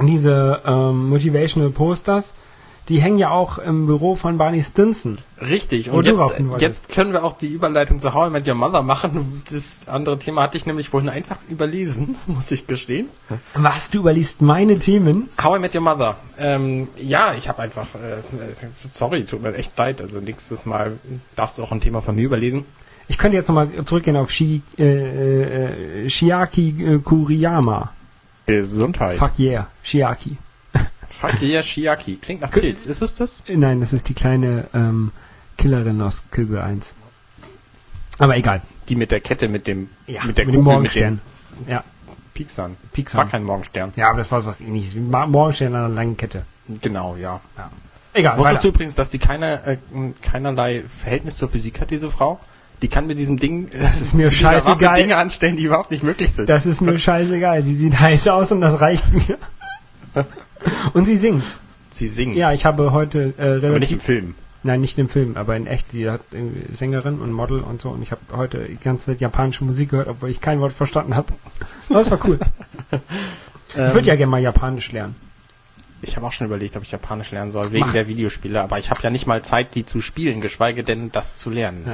[0.00, 2.34] diese ähm, Motivational Posters,
[2.90, 5.18] die hängen ja auch im Büro von Barney Stinson.
[5.40, 5.90] Richtig.
[5.90, 9.42] Und jetzt, jetzt können wir auch die Überleitung zu How I Met Your Mother machen.
[9.50, 13.08] Das andere Thema hatte ich nämlich vorhin einfach überlesen, muss ich gestehen.
[13.54, 15.28] Was, du überliest meine Themen?
[15.40, 16.16] How I Met Your Mother.
[16.36, 20.00] Ähm, ja, ich habe einfach, äh, sorry, tut mir echt leid.
[20.00, 20.98] Also nächstes Mal
[21.36, 22.64] darfst du auch ein Thema von mir überlesen.
[23.06, 27.92] Ich könnte jetzt nochmal zurückgehen auf Shi, äh, äh, Shiaki äh, Kuriyama.
[28.46, 29.18] Gesundheit.
[29.18, 30.38] Fuck yeah, Shiaki.
[31.42, 32.16] Yeah, Shiaki.
[32.16, 32.86] Klingt nach Pilz.
[32.86, 33.44] Ist es das?
[33.46, 35.12] Äh, Nein, das ist die kleine ähm,
[35.58, 36.94] Killerin aus Kill Bill 1.
[38.18, 38.62] Aber egal.
[38.88, 41.20] Die mit der Kette, mit dem, Ja, mit der mit dem Kugel, Morgenstern.
[41.66, 42.76] Ja, mit dem Pieksan.
[42.92, 43.18] Pieksan.
[43.18, 43.92] War kein Morgenstern.
[43.96, 44.94] ja, aber das war was ähnliches.
[44.96, 46.44] Morgenstern an einer langen Kette.
[46.80, 47.40] Genau, ja.
[48.12, 48.62] Egal, Wusstest weiter.
[48.62, 49.76] du übrigens, dass die keine, äh,
[50.22, 52.40] keinerlei Verhältnis zur Physik hat, diese Frau?
[52.82, 54.96] Die kann mit diesem Ding, das ist mir scheißegal.
[54.96, 56.48] Dinge anstellen, die überhaupt nicht möglich sind.
[56.48, 57.62] Das ist mir scheißegal.
[57.62, 59.38] Sie sieht heiß aus und das reicht mir.
[60.92, 61.44] Und sie singt.
[61.90, 62.36] Sie singt.
[62.36, 64.02] Ja, ich habe heute äh, aber nicht im relativ.
[64.02, 64.34] Film.
[64.62, 65.90] Nein, nicht im Film, aber in echt.
[65.90, 66.20] Sie hat
[66.72, 67.90] Sängerin und Model und so.
[67.90, 71.16] Und ich habe heute die ganze Zeit japanische Musik gehört, obwohl ich kein Wort verstanden
[71.16, 71.32] habe.
[71.88, 72.38] Das war cool.
[73.70, 75.16] ich würde ja gerne mal Japanisch lernen.
[76.02, 77.92] Ich habe auch schon überlegt, ob ich Japanisch lernen soll, wegen Mach.
[77.92, 81.36] der Videospiele, aber ich habe ja nicht mal Zeit, die zu spielen, geschweige denn das
[81.36, 81.84] zu lernen.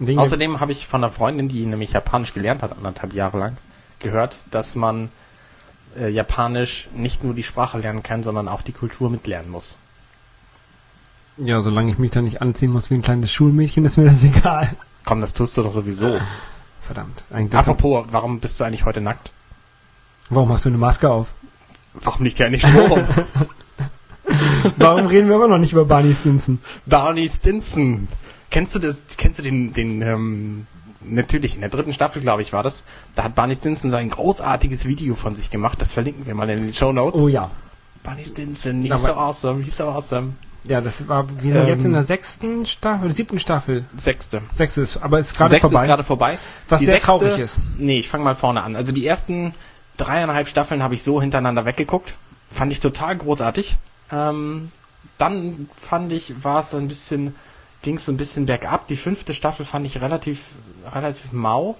[0.00, 0.16] Ja.
[0.18, 3.56] Außerdem habe ich von einer Freundin, die nämlich Japanisch gelernt hat, anderthalb Jahre lang,
[4.00, 5.10] gehört, dass man
[5.98, 9.76] äh, Japanisch nicht nur die Sprache lernen kann, sondern auch die Kultur mitlernen muss.
[11.36, 14.24] ja, solange ich mich da nicht anziehen muss wie ein kleines Schulmädchen, ist mir das
[14.32, 14.74] egal.
[15.04, 16.18] Komm, das tust du doch sowieso.
[16.80, 17.24] Verdammt.
[17.52, 19.32] Apropos, warum bist du eigentlich heute nackt?
[20.30, 21.28] Warum hast du eine Maske auf?
[21.94, 23.04] Warum nicht ja nicht Schnurrum?
[24.76, 26.60] Warum reden wir immer noch nicht über Barney Stinson?
[26.84, 28.08] Barney Stinson.
[28.50, 30.66] Kennst du das, kennst du den, den, ähm,
[31.08, 32.84] natürlich in der dritten Staffel, glaube ich, war das.
[33.14, 35.80] Da hat Barney Stinson so ein großartiges Video von sich gemacht.
[35.80, 37.20] Das verlinken wir mal in den Show Notes.
[37.20, 37.50] Oh ja.
[38.02, 40.34] Barney Stinson, he's so awesome, he's so awesome.
[40.64, 43.86] Ja, das war, wir sind Ähm, jetzt in der sechsten Staffel, oder siebten Staffel.
[43.96, 44.42] Sechste.
[44.54, 45.82] Sechste ist, aber ist gerade Sechste vorbei.
[45.82, 46.38] ist gerade vorbei.
[46.68, 47.58] Was sehr traurig ist.
[47.78, 48.74] Nee, ich fange mal vorne an.
[48.76, 49.54] Also die ersten
[49.96, 52.14] dreieinhalb Staffeln habe ich so hintereinander weggeguckt.
[52.54, 53.76] Fand ich total großartig.
[54.10, 54.70] Ähm,
[55.18, 57.34] dann fand ich, war es so ein bisschen,
[57.86, 58.88] ging es so ein bisschen bergab.
[58.88, 60.40] Die fünfte Staffel fand ich relativ,
[60.92, 61.76] relativ mau.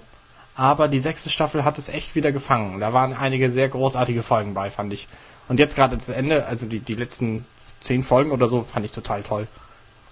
[0.55, 2.79] Aber die sechste Staffel hat es echt wieder gefangen.
[2.79, 5.07] Da waren einige sehr großartige Folgen bei, fand ich.
[5.49, 7.45] Und jetzt gerade das Ende, also die, die letzten
[7.81, 9.47] zehn Folgen oder so, fand ich total toll.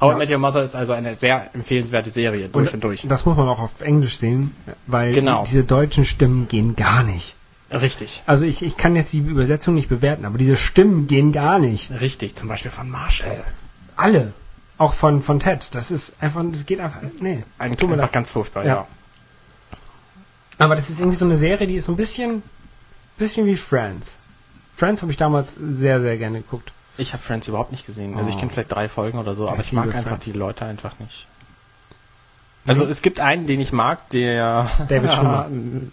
[0.02, 0.18] How I Ja.
[0.18, 3.06] Met Your Mother ist also eine sehr empfehlenswerte Serie, durch und, durch.
[3.08, 4.54] Das muss man auch auf Englisch sehen,
[4.88, 5.44] weil Genau.
[5.44, 7.36] die, diese deutschen Stimmen gehen gar nicht.
[7.72, 8.22] Richtig.
[8.26, 11.90] Also ich, ich kann jetzt die Übersetzung nicht bewerten, aber diese Stimmen gehen gar nicht.
[12.02, 13.46] Richtig, zum Beispiel von Marshall.
[13.96, 14.34] Alle.
[14.78, 15.74] Auch von, von Ted.
[15.74, 17.44] Das ist einfach, das geht einfach, nee.
[17.58, 18.76] Ein, Tut mir einfach ganz furchtbar, Ja.
[18.76, 18.88] ja.
[20.58, 22.44] Aber das ist irgendwie so eine Serie, die ist so ein bisschen,
[23.18, 24.20] bisschen wie Friends.
[24.76, 26.72] Friends habe ich damals sehr, sehr gerne geguckt.
[26.98, 28.16] Ich habe Friends überhaupt nicht gesehen.
[28.18, 28.40] Also ich Oh.
[28.40, 30.26] kenne vielleicht drei Folgen oder so, aber ich ich mag einfach Friends.
[30.26, 31.28] die Leute einfach nicht.
[32.66, 34.68] Also es gibt einen, den ich mag, der...
[34.88, 35.50] David Schwimmer.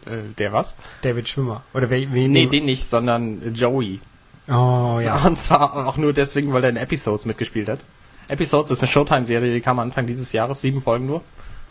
[0.07, 0.77] äh, der was?
[1.03, 1.63] David Schwimmer.
[1.75, 2.31] Oder wer, wen?
[2.31, 4.01] Nee, den nicht, sondern Joey.
[4.49, 5.17] Oh, ja.
[5.27, 7.81] Und zwar auch nur deswegen, weil er in Episodes mitgespielt hat.
[8.29, 11.23] Episodes ist eine Showtime-Serie, die kam Anfang dieses Jahres, sieben Folgen nur.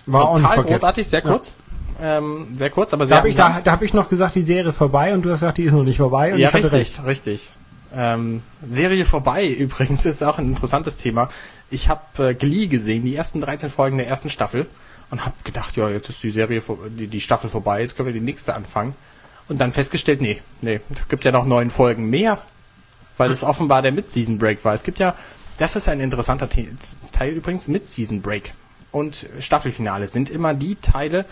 [0.06, 0.80] War auch nicht Total verkehrt.
[0.82, 1.30] großartig, sehr Ja.
[1.30, 1.56] kurz.
[2.02, 4.42] Ähm, sehr kurz, aber Da sehr habe ich, da, da hab ich noch gesagt, die
[4.42, 6.54] Serie ist vorbei und du hast gesagt, die ist noch nicht vorbei und ja, ich
[6.56, 7.06] hatte richtig, recht.
[7.06, 7.52] richtig.
[7.94, 11.30] Ähm, Serie vorbei übrigens ist auch ein interessantes Thema.
[11.70, 14.66] Ich habe äh, Glee gesehen, die ersten 13 Folgen der ersten Staffel
[15.12, 18.14] und habe gedacht, ja, jetzt ist die Serie die, die Staffel vorbei, jetzt können wir
[18.14, 18.96] die nächste anfangen.
[19.50, 22.38] Und dann festgestellt, nee, nee, es gibt ja noch neun Folgen mehr,
[23.18, 24.74] weil es offenbar der Mid-Season Break war.
[24.74, 25.16] Es gibt ja,
[25.62, 26.68] das ist ein interessanter Te
[27.12, 28.56] Teil übrigens, Mid-Season Break
[28.92, 31.26] und Staffelfinale sind immer die Teile,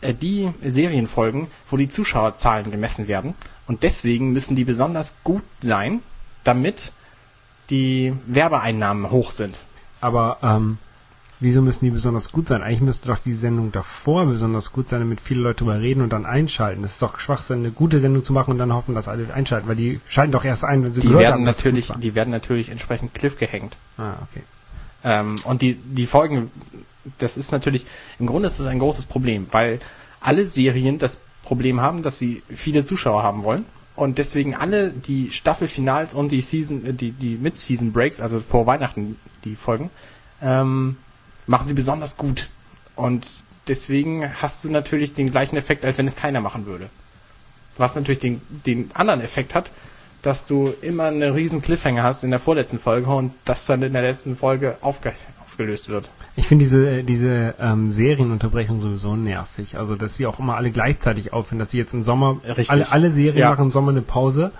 [0.00, 3.34] äh, die Serienfolgen, wo die Zuschauerzahlen gemessen werden.
[3.68, 6.02] Und deswegen müssen die besonders gut sein,
[6.42, 6.92] damit
[7.70, 9.60] die Werbeeinnahmen hoch sind.
[10.00, 10.78] Aber ähm,
[11.40, 12.62] wieso müssen die besonders gut sein?
[12.62, 16.12] Eigentlich müsste doch die Sendung davor besonders gut sein, damit viele Leute drüber reden und
[16.12, 16.82] dann einschalten.
[16.82, 19.66] Das ist doch Schwachsinn, eine gute Sendung zu machen und dann hoffen, dass alle einschalten,
[19.66, 22.30] weil die schalten doch erst ein, wenn sie Die gehört werden haben, natürlich, die werden
[22.30, 23.76] natürlich entsprechend cliff gehängt.
[23.96, 24.42] Ah, okay.
[25.02, 26.50] Ähm, und die, die Folgen,
[27.18, 27.86] das ist natürlich,
[28.18, 29.80] im Grunde ist es ein großes Problem, weil
[30.20, 33.64] alle Serien das Problem haben, dass sie viele Zuschauer haben wollen.
[33.96, 39.16] Und deswegen alle die Staffelfinals und die Season, die, die Mid-Season Breaks, also vor Weihnachten
[39.44, 39.90] die Folgen,
[40.40, 40.96] ähm,
[41.50, 42.48] machen sie besonders gut.
[42.94, 43.26] Und
[43.66, 46.88] deswegen hast du natürlich den gleichen Effekt, als wenn es keiner machen würde.
[47.76, 49.72] Was natürlich den, den anderen Effekt hat,
[50.22, 53.92] dass du immer eine riesen Cliffhanger hast in der vorletzten Folge und das dann in
[53.92, 55.12] der letzten Folge aufge
[55.44, 56.10] aufgelöst wird.
[56.36, 59.76] Ich finde diese, diese ähm, Serienunterbrechung sowieso nervig.
[59.76, 62.70] Also, dass sie auch immer alle gleichzeitig aufhören, dass sie jetzt im Sommer, Richtig.
[62.70, 63.50] alle, alle Serien Ja.
[63.50, 64.52] machen im Sommer eine Pause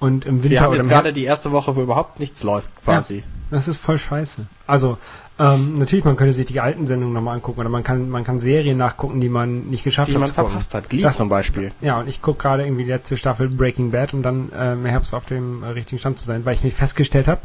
[0.00, 3.22] und im Winter Sie haben jetzt gerade die erste Woche, wo überhaupt nichts läuft, quasi.
[3.50, 4.46] Das ist voll scheiße.
[4.66, 4.96] Also,
[5.38, 8.38] ähm, natürlich, man könnte sich die alten Sendungen nochmal angucken oder man kann, man kann
[8.38, 10.20] Serien nachgucken, die man nicht geschafft Die hat.
[10.20, 10.50] man zu gucken.
[10.50, 10.88] verpasst hat.
[10.88, 11.72] Glee Das- zum Beispiel.
[11.80, 14.84] Ja, und ich gucke gerade irgendwie die letzte Staffel Breaking Bad, um dann äh, im
[14.86, 17.40] Herbst auf dem äh, richtigen Stand zu sein, weil ich nicht festgestellt habe,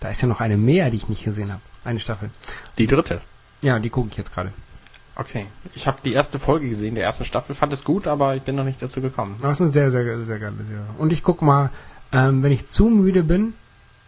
[0.00, 1.60] da ist ja noch eine mehr, die ich nicht gesehen habe.
[1.84, 2.30] Eine Staffel.
[2.78, 3.20] Die dritte.
[3.60, 4.52] Ja, die gucke ich jetzt gerade.
[5.16, 5.46] Okay.
[5.74, 8.56] Ich habe die erste Folge gesehen, der ersten Staffel, fand es gut, aber ich bin
[8.56, 9.36] noch nicht dazu gekommen.
[9.42, 10.84] Das ist eine sehr, sehr, sehr geile Serie.
[10.98, 11.70] Und ich gucke mal,
[12.12, 13.54] ähm, wenn ich zu müde bin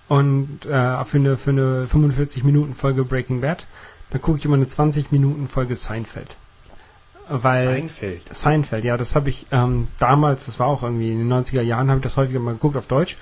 [0.09, 3.67] und äh, für eine, für eine 45 Minuten Folge Breaking Bad,
[4.11, 6.37] dann gucke ich immer eine 20 Minuten Folge Seinfeld.
[7.29, 8.35] Weil Seinfeld.
[8.35, 11.89] Seinfeld, ja, das habe ich ähm, damals, das war auch irgendwie in den 90er Jahren,
[11.89, 13.17] habe ich das häufiger mal geguckt auf Deutsch.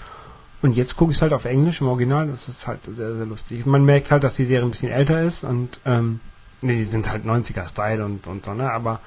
[0.61, 2.27] Und jetzt gucke ich es halt auf Englisch im Original.
[2.29, 3.66] Das ist halt sehr, sehr lustig.
[3.66, 6.20] Man merkt halt, dass die Serie ein bisschen älter ist und ähm,
[6.62, 8.71] nee, die sind halt 90er-Style und, und so, ne?
[8.71, 9.01] Aber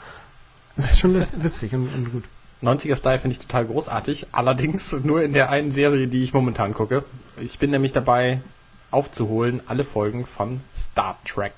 [0.76, 2.24] es ist schon witzig und, und gut.
[2.62, 6.74] 90er Style finde ich total großartig, allerdings nur in der einen Serie, die ich momentan
[6.74, 7.04] gucke.
[7.40, 8.42] Ich bin nämlich dabei,
[8.90, 11.54] aufzuholen alle Folgen von Star Trek.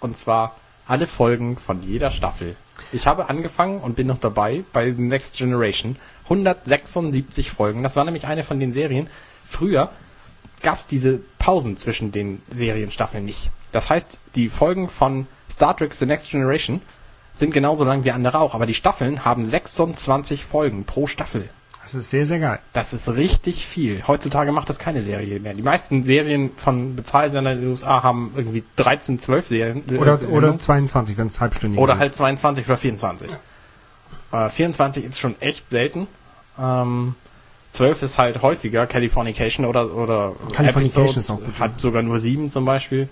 [0.00, 2.56] Und zwar alle Folgen von jeder Staffel.
[2.92, 5.96] Ich habe angefangen und bin noch dabei bei Next Generation.
[6.24, 7.82] 176 Folgen.
[7.82, 9.08] Das war nämlich eine von den Serien.
[9.46, 9.90] Früher
[10.62, 13.50] gab es diese Pausen zwischen den Serienstaffeln nicht.
[13.74, 16.80] Das heißt, die Folgen von Star Trek The Next Generation
[17.34, 21.48] sind genauso lang wie andere auch, aber die Staffeln haben 26 Folgen pro Staffel.
[21.82, 22.60] Das ist sehr, sehr geil.
[22.72, 24.04] Das ist richtig viel.
[24.06, 25.52] Heutzutage macht das keine Serie mehr.
[25.52, 29.82] Die meisten Serien von Bezahlsendern in den USA haben irgendwie 13, 12 Serien.
[29.90, 30.44] äh, Oder, Sendungen.
[30.50, 32.00] oder 22, wenn es halbstündig Oder sind.
[32.00, 33.30] halt 22 oder 24.
[34.32, 36.06] Äh, 24 ist schon echt selten.
[36.58, 37.16] Ähm,
[37.72, 38.86] 12 ist halt häufiger.
[38.86, 43.08] Californication oder, oder Californication Episodes ist auch gut, hat sogar nur sieben zum Beispiel.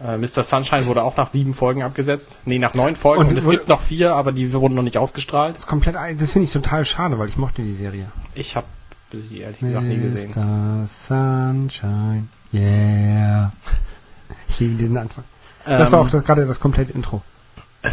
[0.00, 0.42] Äh, Mr.
[0.44, 2.38] Sunshine wurde auch nach sieben Folgen abgesetzt.
[2.44, 3.22] Nee, nach neun Folgen.
[3.22, 5.56] Und Und, es gibt noch vier, aber die wurden noch nicht ausgestrahlt.
[5.56, 8.10] Das komplett, das finde ich total schade, weil ich mochte die Serie.
[8.34, 8.66] Ich habe
[9.12, 10.30] sie ehrlich gesagt nie gesehen.
[10.34, 10.86] Mr.
[10.88, 13.52] Sunshine, yeah.
[14.48, 15.24] Ich liebe diesen Anfang.
[15.64, 17.22] Das war Ähm, auch gerade das komplette Intro.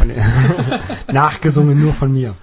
[1.12, 2.34] Nachgesungen nur von mir.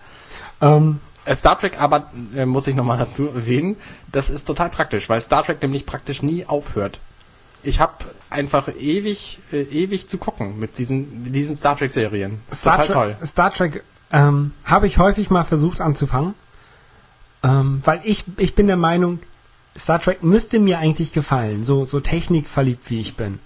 [0.62, 3.76] Ähm, Äh, Star Trek aber, äh, muss ich nochmal dazu erwähnen,
[4.12, 7.02] das ist total praktisch, weil Star Trek nämlich praktisch nie aufhört.
[7.64, 7.94] Ich habe
[8.30, 12.40] einfach ewig, äh, ewig zu gucken mit diesen, mit diesen Star Trek Serien.
[12.54, 13.16] Star, total toll.
[13.16, 16.34] Trek, Star Trek ähm, habe ich häufig mal versucht anzufangen,
[17.44, 19.20] ähm, weil ich, ich bin der Meinung,
[19.78, 23.40] Star Trek müsste mir eigentlich gefallen, so, so technikverliebt wie ich bin.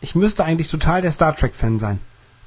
[0.00, 1.98] Ich müsste eigentlich total der Star Trek-Fan sein.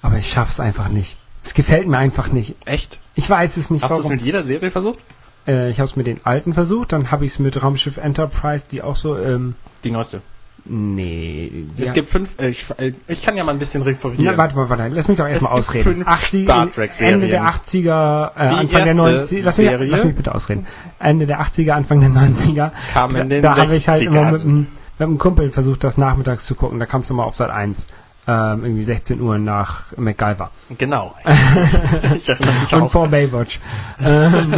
[0.02, 1.18] Aber ich schaff's einfach nicht.
[1.44, 2.56] Es gefällt mir einfach nicht.
[2.66, 3.00] Echt?
[3.16, 5.00] Ich weiß es nicht Hast du es mit jeder Serie versucht?
[5.48, 8.66] Äh, ich habe es mit den alten versucht, dann habe ich es mit Raumschiff Enterprise,
[8.70, 10.22] die auch so, ähm, Die neueste.
[10.66, 11.66] Nee.
[11.78, 14.26] Es gibt fünf, äh, ich, äh, ich kann ja mal ein bisschen referieren.
[14.26, 16.04] Na, warte, warte, warte, lass mich doch erstmal Es gibt ausreden.
[16.04, 17.14] fünf 80, Star Trek-Serien.
[17.16, 20.68] Ende der 80er, äh, Anfang der erste 90er, lass mich, lass mich bitte ausreden.
[21.00, 22.72] Ende der 80er, Anfang der 90er.
[22.94, 24.06] Kam in den da habe ich halt 60ern.
[24.08, 24.58] immer mit einem,
[24.98, 26.80] mit einem Kumpel versucht, das nachmittags zu gucken.
[26.80, 27.88] Da kamst du mal auf Sat 1.
[28.28, 30.52] Ähm, irgendwie 16 Uhr nach MacGyver.
[30.78, 31.16] Genau.
[32.16, 32.92] ich erinnere mich Und auch.
[32.92, 33.60] vor Baywatch.
[34.00, 34.54] ähm,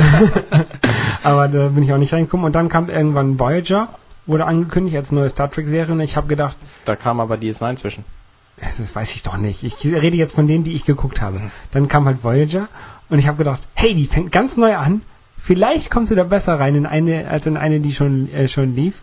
[1.23, 2.45] aber da bin ich auch nicht reingekommen.
[2.47, 3.89] Und dann kam irgendwann Voyager,
[4.25, 5.93] wurde angekündigt als neue Star Trek-Serie.
[5.93, 8.05] Und ich habe gedacht, Da kam aber DS9 zwischen.
[8.57, 9.63] das weiß ich doch nicht.
[9.63, 11.41] Ich rede jetzt von denen, die ich geguckt habe.
[11.71, 12.67] Dann kam halt Voyager
[13.09, 15.01] und ich habe gedacht, hey, die fängt ganz neu an.
[15.37, 18.75] Vielleicht kommst du da besser rein in eine, als in eine, die schon, äh, schon
[18.75, 19.01] lief.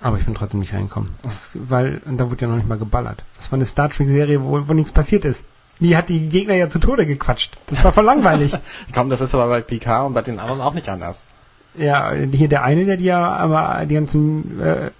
[0.00, 1.14] Aber ich bin trotzdem nicht reingekommen.
[1.22, 3.24] Das, weil, und da wurde ja noch nicht mal geballert.
[3.36, 5.44] Das war eine Star Trek-Serie, wo, wo nichts passiert ist.
[5.80, 7.56] Die hat die Gegner ja zu Tode gequatscht.
[7.68, 8.52] Das war voll langweilig.
[8.92, 11.26] Komm, das ist aber bei PK und bei den anderen auch nicht anders.
[11.78, 14.90] Ja, hier der eine, der die ja aber die ganzen äh,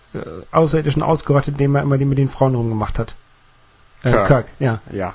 [0.52, 3.14] Außerirdischen ausgerottet, indem er immer die mit den Frauen rumgemacht hat.
[4.02, 4.26] Äh, Kirk.
[4.26, 4.80] Kirk, ja.
[4.92, 5.14] Ja.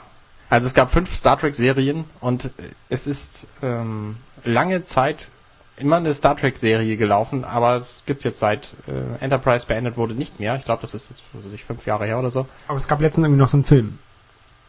[0.50, 2.52] Also es gab fünf Star Trek Serien und
[2.90, 5.32] es ist ähm, lange Zeit
[5.78, 10.14] immer eine Star Trek Serie gelaufen, aber es gibt jetzt seit äh, Enterprise beendet wurde
[10.14, 10.56] nicht mehr.
[10.56, 11.24] Ich glaube, das ist jetzt
[11.54, 12.46] ich, fünf Jahre her oder so.
[12.68, 14.00] Aber es gab letztens irgendwie noch so einen Film.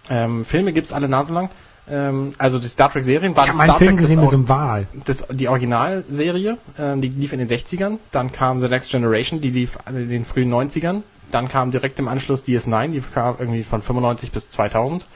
[0.08, 1.50] Ähm, Filme gibt's alle naselang.
[1.88, 4.36] Ähm, also die Star Trek Serien waren Ich Star Film Trek gesehen mit das, so
[4.36, 4.86] einem Wal.
[5.04, 7.98] das, die Originalserie, ähm, die lief in den 60ern.
[8.10, 11.02] Dann kam The Next Generation, die lief in den frühen 90ern.
[11.30, 15.06] Dann kam direkt im Anschluss DS9, die kam irgendwie von 95 bis 2000.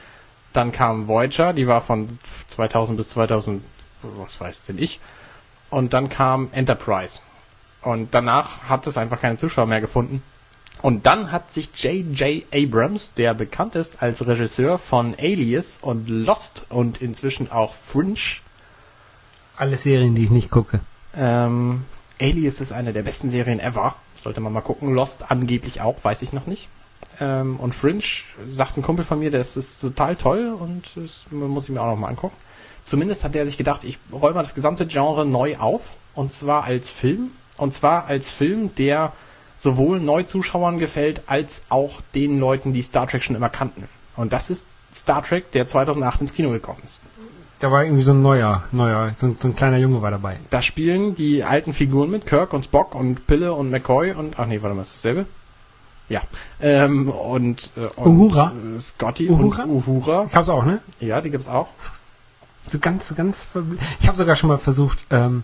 [0.53, 3.63] Dann kam Voyager, die war von 2000 bis 2000,
[4.01, 4.99] was weiß denn ich.
[5.69, 7.21] Und dann kam Enterprise.
[7.81, 10.21] Und danach hat es einfach keine Zuschauer mehr gefunden.
[10.81, 12.45] Und dann hat sich J.J.
[12.53, 18.19] Abrams, der bekannt ist als Regisseur von Alias und Lost und inzwischen auch Fringe,
[19.57, 20.79] Alle Serien, die ich nicht gucke.
[21.15, 21.83] ähm,
[22.21, 23.95] Alias ist eine der besten Serien ever.
[24.15, 24.93] Sollte man mal gucken.
[24.93, 26.69] Lost angeblich auch, weiß ich noch nicht.
[27.19, 28.03] Ähm, und Fringe
[28.47, 31.87] sagt ein Kumpel von mir, das ist total toll und das muss ich mir auch
[31.87, 32.35] noch mal angucken.
[32.83, 35.97] Zumindest hat er sich gedacht, ich räume mal das gesamte Genre neu auf.
[36.13, 37.31] Und zwar als Film.
[37.57, 39.13] Und zwar als Film, der
[39.59, 43.85] sowohl Neuzuschauern gefällt, als auch den Leuten, die Star Trek schon immer kannten.
[44.15, 47.01] Und das ist Star Trek, der 2008 ins Kino gekommen ist.
[47.59, 50.39] Da war irgendwie so ein neuer, neuer, so ein, so ein kleiner Junge war dabei.
[50.49, 54.45] Da spielen die alten Figuren mit, Kirk und Spock und Pille und McCoy und, ach
[54.45, 55.25] nee, warte mal, ist dasselbe?
[56.07, 56.21] Ja.
[56.61, 58.53] Ähm, und, äh, und Uhura?
[58.79, 59.63] Scotty Uhura?
[59.63, 60.29] und Uhura.
[60.33, 60.81] Hab's auch, ne?
[60.99, 61.67] Ja, die gibt's auch.
[62.69, 63.49] So ganz, ganz
[63.99, 65.43] Ich habe sogar schon mal versucht, ähm,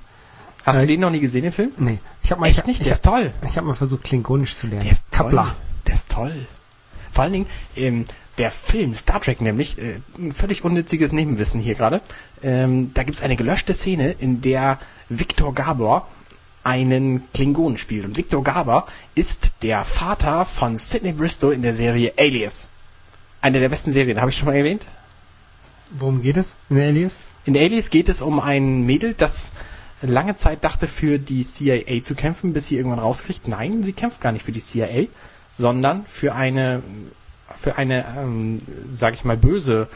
[0.65, 1.71] Hast Äh, du den noch nie gesehen, den Film?
[1.78, 2.80] nee, ich habe mal, Echt ich, nicht?
[2.82, 3.32] ich, Der ist toll.
[3.47, 4.84] ich habe mal versucht, Klingonisch zu lernen.
[4.84, 5.32] Der ist toll.
[5.88, 6.34] Der ist toll.
[7.12, 8.06] Vor allen Dingen, ähm,
[8.38, 12.01] der Film Star Trek nämlich, äh, ein völlig unnütziges Nebenwissen hier gerade,
[12.43, 16.08] ähm, da gibt's eine gelöschte Szene, in der Victor Gabor
[16.63, 18.04] einen Klingonen spielt.
[18.06, 22.69] Und Victor Gabor ist der Vater von Sidney Bristow in der Serie Alias.
[23.39, 24.84] Eine der besten Serien, habe ich schon mal erwähnt.
[25.91, 27.19] Worum geht es in Alias?
[27.45, 29.51] In Alias geht es um ein Mädel, das
[30.01, 34.21] lange Zeit dachte, für die CIA zu kämpfen, bis sie irgendwann rauskriegt, nein, sie kämpft
[34.21, 35.08] gar nicht für die CIA,
[35.51, 36.84] sondern für eine,
[37.55, 38.58] für eine, ähm,
[38.89, 39.88] sag ich mal, böse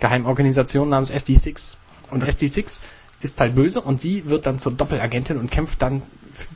[0.00, 1.76] Geheimorganisation namens SD6.
[2.10, 2.80] Und SD6
[3.20, 6.02] ist halt böse und sie wird dann zur Doppelagentin und kämpft dann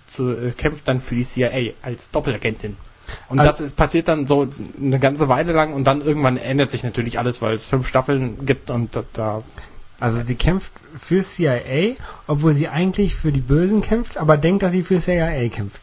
[0.07, 2.77] zu, äh, kämpft dann für die CIA als Doppelagentin.
[3.29, 4.49] Und Also- das passiert dann so
[4.81, 8.45] eine ganze Weile lang und dann irgendwann ändert sich natürlich alles, weil es fünf Staffeln
[8.47, 9.43] gibt und da, da
[10.01, 14.73] Also sie kämpft für CIA, obwohl sie eigentlich für die Bösen kämpft, aber denkt, dass
[14.73, 15.81] sie für CIA kämpft.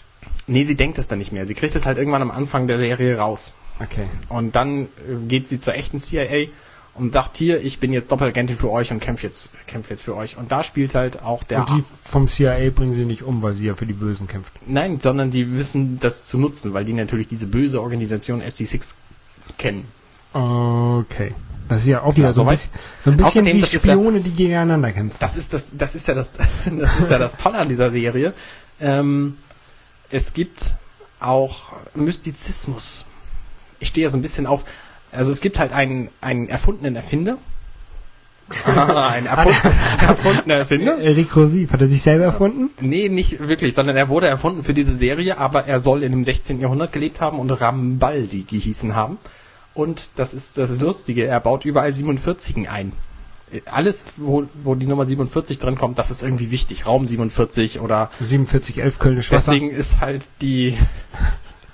[0.47, 1.45] nee, sie denkt es dann nicht mehr.
[1.45, 3.53] Sie kriegt es halt irgendwann am Anfang der Serie raus.
[3.79, 4.07] Okay.
[4.29, 4.87] Und dann äh,
[5.27, 6.47] geht sie zur echten CIA
[6.95, 10.15] und sagt hier, ich bin jetzt Doppelagentin für euch und kämpfe jetzt, kämpfe jetzt für
[10.15, 10.35] euch.
[10.37, 13.55] Und da spielt halt auch der Und die vom CIA bringen sie nicht um, weil
[13.55, 14.51] sie ja für die Bösen kämpft.
[14.65, 18.95] Nein, sondern die wissen das zu nutzen, weil die natürlich diese böse Organisation SD6
[19.57, 19.85] kennen.
[20.33, 21.33] Okay.
[21.69, 23.93] Das ist ja auch wieder Ja, so, ein bisschen, so ein bisschen wie ist ja-
[23.93, 25.17] Spione, die gegeneinander kämpfen.
[25.19, 26.31] Das ist das, das ist ja das,
[26.65, 28.33] das ist ja das Tolle an dieser Serie.
[28.79, 29.37] Ähm,
[30.09, 30.75] es gibt
[31.19, 33.05] auch Mystizismus.
[33.79, 34.63] Ich stehe ja so ein bisschen auf,
[35.11, 37.37] also es gibt halt einen, einen erfundenen Erfinder.
[38.65, 39.57] Ah, ein erfund,
[40.01, 40.97] erfundener Erfinder.
[41.01, 42.69] Eric Rosiv, hat er sich selber erfunden?
[42.79, 46.23] Nee, nicht wirklich, sondern er wurde erfunden für diese Serie, aber er soll in dem
[46.23, 46.61] 16.
[46.61, 49.17] Jahrhundert gelebt haben und Rambaldi gehießen haben.
[49.77, 52.93] Und das ist das Lustige, er baut überall 47 ein.
[53.65, 56.85] Alles, wo, wo die Nummer 47 drin kommt, das ist irgendwie wichtig.
[56.85, 59.51] Raum 47 oder 4711 Kölnisch Wasser.
[59.51, 60.75] deswegen ist halt die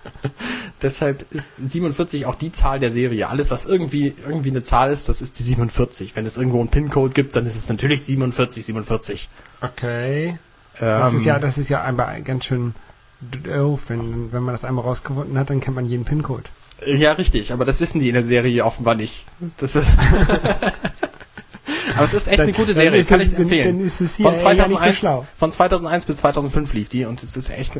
[0.81, 3.29] deshalb ist 47 auch die Zahl der Serie.
[3.29, 6.15] Alles, was irgendwie irgendwie eine Zahl ist, das ist die 47.
[6.15, 9.29] Wenn es irgendwo einen PIN-Code gibt, dann ist es natürlich 47, 47.
[9.61, 10.37] Okay.
[10.79, 12.73] Das Ähm, ist ja, das ist ja einmal ganz schön
[13.31, 13.81] doof.
[13.87, 16.49] Wenn, wenn man das einmal rausgefunden hat, dann kennt man jeden PIN-Code.
[16.85, 19.25] Ja, richtig, aber das wissen die in der Serie offenbar nicht.
[19.57, 19.87] Das ist
[21.95, 23.77] aber es ist echt eine gute Serie, ist kann ich empfehlen.
[23.77, 25.25] Dann ist es hier Von ja nicht so 2001, schlau.
[25.37, 27.79] von 2001 bis 2005 lief die und es ist echt,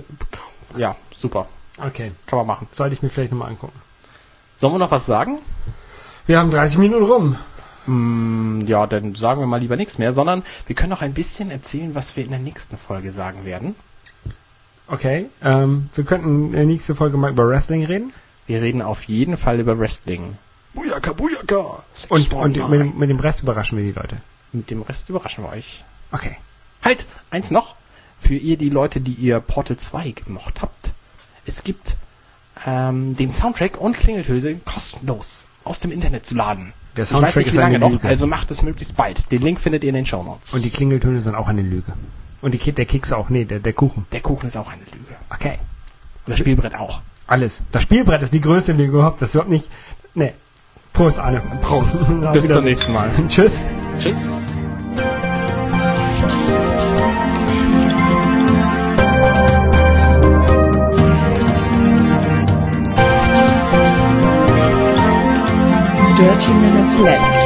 [0.78, 1.48] ja, super.
[1.78, 2.12] Okay.
[2.28, 2.68] Kann man machen.
[2.72, 3.80] Sollte ich mir vielleicht nochmal angucken.
[4.58, 5.40] Sollen wir noch was sagen?
[6.26, 7.38] Wir haben 30 Minuten rum.
[7.86, 11.52] Mm, ja, dann sagen wir mal lieber nichts mehr, sondern wir können noch ein bisschen
[11.52, 13.76] erzählen, was wir in der nächsten Folge sagen werden.
[14.88, 15.28] Okay.
[15.42, 18.14] Ähm, wir könnten in der nächsten Folge mal über Wrestling reden.
[18.48, 20.38] Wir reden auf jeden Fall über Wrestling.
[20.74, 21.84] Bujaka, Bujaka!
[22.10, 24.18] Und, und mit, dem, mit dem Rest überraschen wir die Leute.
[24.52, 25.84] mit dem Rest überraschen wir euch.
[26.12, 26.38] Okay.
[26.84, 27.76] Halt, eins noch.
[28.20, 30.92] Für ihr, die Leute, die ihr Portal 2 gemocht habt.
[31.46, 31.98] Es gibt
[32.66, 36.74] ähm, den Soundtrack und Klingeltöse kostenlos aus dem Internet zu laden.
[36.96, 38.08] Der ich weiß Soundtrack nicht, ist wie lange eine noch, Lüge.
[38.08, 39.30] also macht es möglichst bald.
[39.32, 40.54] Den Link findet ihr in den Show Notes.
[40.54, 41.94] Und die Klingeltöne sind auch eine Lüge.
[42.44, 43.30] Und die, der Keks auch.
[43.30, 44.06] Nee, der, der Kuchen.
[44.12, 45.16] Der Kuchen ist auch eine Lüge.
[45.34, 45.60] Okay.
[46.26, 47.00] Und das Spielbrett auch.
[47.26, 47.64] Alles.
[47.72, 49.22] Das Spielbrett ist die größte Lüge überhaupt.
[49.22, 49.70] Das ist überhaupt nicht...
[50.14, 50.34] Nee.
[50.92, 51.42] Prost, Arne.
[51.62, 52.06] Prost.
[52.34, 53.12] Bis zum nächsten Mal.
[53.30, 53.62] Tschüss.
[53.98, 54.44] Tschüss.
[66.18, 67.44] Dirty Minutes Left.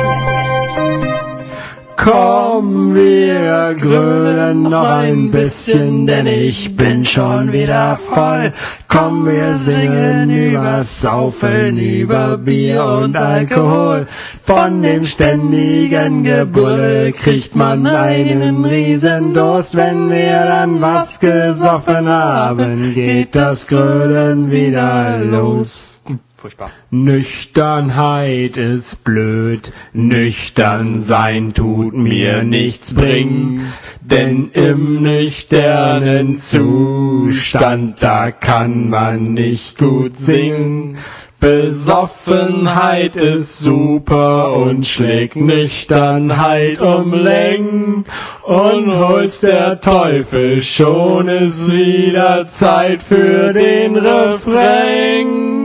[2.57, 8.51] Komm, wir grölen noch ein bisschen, denn ich bin schon wieder voll.
[8.87, 14.07] Komm, wir singen über Saufen, über Bier und Alkohol.
[14.43, 19.75] Von dem ständigen Gebulle kriegt man einen Riesendurst.
[19.75, 25.96] Wenn wir dann was gesoffen haben, geht das Grölen wieder los.
[26.39, 26.69] Furchtbar.
[26.91, 38.87] Nüchternheit ist blöd, nüchtern sein tut mir nichts bringen, denn im nüchternen Zustand, da kann
[38.87, 40.99] man nicht gut singen.
[41.39, 48.05] Besoffenheit ist super und schlägt Nüchternheit um Längen
[48.43, 55.56] und holt's der Teufel schon ist wieder Zeit für den Refrain.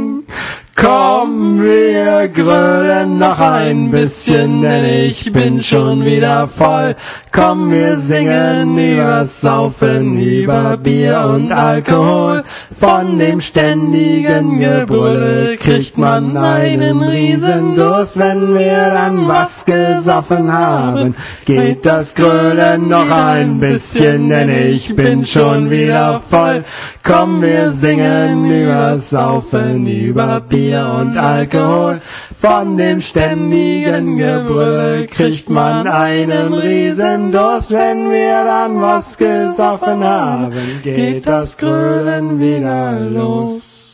[0.74, 6.96] Komm, wir grölen noch ein bisschen, denn ich bin schon wieder voll.
[7.30, 12.42] Komm, wir singen über Saufen, über Bier und Alkohol.
[12.80, 18.18] Von dem ständigen Gebrülle kriegt man einen Riesendurst.
[18.18, 21.14] Wenn wir dann was gesoffen haben,
[21.44, 26.64] geht das Grölen noch ein bisschen, denn ich bin schon wieder voll.
[27.04, 32.00] Komm, wir singen über Saufen, über Bier und Alkohol.
[32.36, 37.72] Von dem ständigen Gebrülle kriegt man einen Riesendurst.
[37.72, 40.52] Wenn wir dann was gesoffen haben,
[40.82, 43.91] geht das Grölen wieder los.